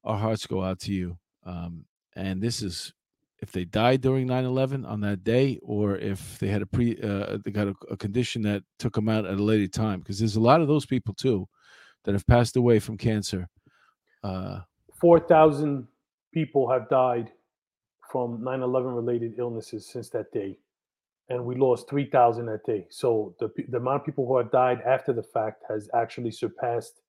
[0.03, 1.17] our hearts go out to you.
[1.45, 2.93] Um, and this is
[3.39, 7.37] if they died during 9-11 on that day or if they had a pre uh,
[7.43, 10.35] they got a, a condition that took them out at a later time because there's
[10.35, 11.47] a lot of those people too
[12.03, 13.47] that have passed away from cancer
[14.23, 14.59] uh
[14.99, 15.87] 4,000
[16.31, 17.31] people have died
[18.11, 20.57] from 9 11 related illnesses since that day.
[21.31, 22.87] And we lost 3,000 that day.
[22.89, 26.99] So the, the amount of people who have died after the fact has actually surpassed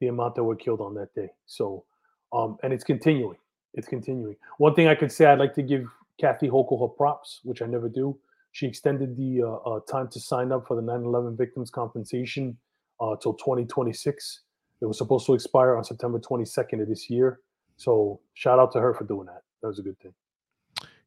[0.00, 1.28] the amount that were killed on that day.
[1.46, 1.84] So,
[2.32, 3.34] um, and it's continuing.
[3.74, 4.36] It's continuing.
[4.58, 5.88] One thing I could say, I'd like to give
[6.20, 8.16] Kathy Hochul her props, which I never do.
[8.52, 12.56] She extended the uh, uh, time to sign up for the 9 11 victims compensation
[13.00, 14.40] uh, till 2026.
[14.80, 17.40] It was supposed to expire on September 22nd of this year.
[17.76, 19.42] So shout out to her for doing that.
[19.62, 20.14] That was a good thing.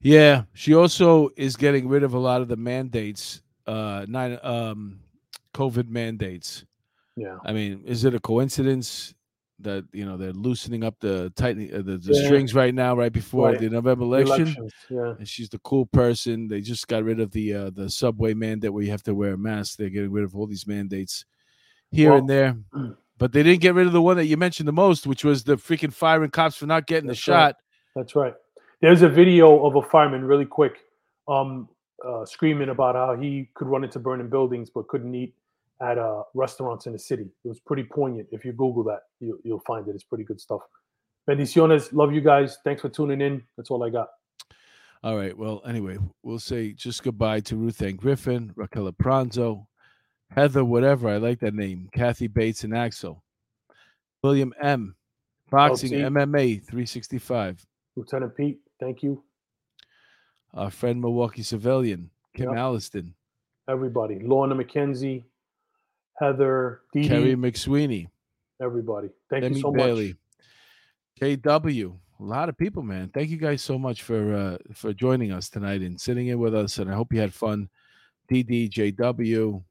[0.01, 4.99] Yeah she also is getting rid of a lot of the mandates uh, nine um,
[5.53, 6.65] COVID mandates.
[7.15, 7.37] Yeah.
[7.45, 9.13] I mean, is it a coincidence
[9.59, 12.25] that you know they're loosening up the tightening uh, the, the Yeah.
[12.25, 13.59] strings right now, right before Right.
[13.59, 14.55] the November election?
[14.89, 15.13] Yeah.
[15.19, 16.47] And she's the cool person.
[16.47, 19.33] They just got rid of the uh, the subway mandate where you have to wear
[19.33, 19.77] a mask.
[19.77, 21.25] They're getting rid of all these mandates
[21.91, 22.55] here and there,
[23.19, 25.43] but they didn't get rid of the one that you mentioned the most, which was
[25.43, 27.35] the freaking firing cops for not getting the That's right.
[27.49, 27.55] shot.
[27.95, 28.33] That's right.
[28.81, 30.79] There's a video of a fireman, really quick,
[31.27, 31.69] um,
[32.05, 35.35] uh, screaming about how he could run into burning buildings but couldn't eat
[35.81, 37.27] at uh, restaurants in the city.
[37.43, 38.27] It was pretty poignant.
[38.31, 39.93] If you Google that, you, you'll find it.
[39.93, 40.61] It's pretty good stuff.
[41.29, 41.93] Bendiciones.
[41.93, 42.57] Love you guys.
[42.63, 43.43] Thanks for tuning in.
[43.55, 44.09] That's all I got.
[45.03, 45.37] All right.
[45.37, 49.65] Well, anyway, we'll say just goodbye to Ruth Ann Griffin, Raquel Pranzo,
[50.31, 51.09] Heather, whatever.
[51.09, 51.89] I like that name.
[51.93, 53.23] Kathy Bates and Axel.
[54.23, 54.95] William M.
[55.51, 55.91] Boxing.
[55.91, 57.65] MMA 365.
[57.95, 59.23] Lieutenant Pete, thank you.
[60.53, 62.57] Our friend Milwaukee Civilian, Kim Yep.
[62.57, 63.13] Alliston,
[63.69, 64.19] Everybody.
[64.19, 65.23] Lorna McKenzie,
[66.19, 68.07] Heather, Dee Kerry McSweeney,
[68.61, 69.09] everybody.
[69.29, 70.07] Thank Demi you so Bailey,
[71.21, 71.37] much.
[71.41, 71.97] JW.
[72.19, 73.09] A lot of people, man.
[73.13, 76.53] Thank you guys so much for uh, for joining us tonight and sitting in with
[76.53, 76.77] us.
[76.77, 77.69] And I hope you had fun.
[78.31, 79.63] DD, JW,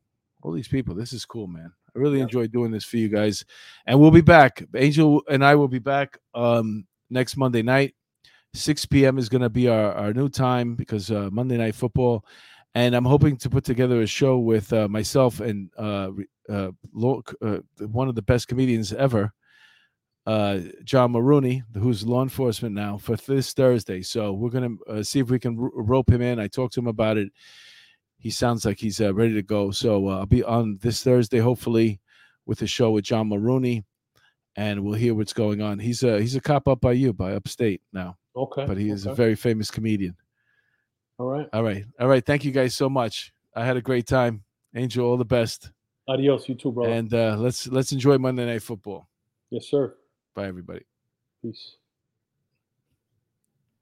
[0.42, 0.94] all these people.
[0.94, 1.72] This is cool, man.
[1.94, 3.44] I really enjoyed doing this for you guys.
[3.86, 4.64] And we'll be back.
[4.74, 7.94] Angel and I will be back um, next Monday night.
[8.54, 9.18] 6 p.m.
[9.18, 12.24] is going to be our, our new time because uh, Monday Night Football.
[12.74, 16.10] And I'm hoping to put together a show with uh, myself and uh,
[16.48, 16.70] uh,
[17.42, 19.32] uh, one of the best comedians ever,
[20.26, 24.02] uh, John Maroney, who's law enforcement now, for this Thursday.
[24.02, 26.38] So we're going to see if we can ro- rope him in.
[26.38, 27.32] I talked to him about it.
[28.18, 29.70] He sounds like he's ready to go.
[29.72, 32.00] So I'll be on this Thursday, hopefully,
[32.46, 33.84] with a show with John Maroney,
[34.56, 35.78] and we'll hear what's going on.
[35.78, 38.64] He's a he's a cop up by you, by upstate now, Okay.
[38.66, 40.16] but he is a very famous comedian.
[41.18, 41.48] All right.
[41.52, 42.24] All right, all right.
[42.24, 43.32] Thank you guys so much.
[43.54, 44.44] I had a great time.
[44.74, 45.70] Angel, all the best,
[46.08, 46.92] Adios, you too, brother.
[46.92, 49.08] and uh, let's let's enjoy Monday Night Football.
[49.50, 49.96] yes, sir.
[50.34, 50.84] Bye, everybody.
[51.42, 51.76] Peace.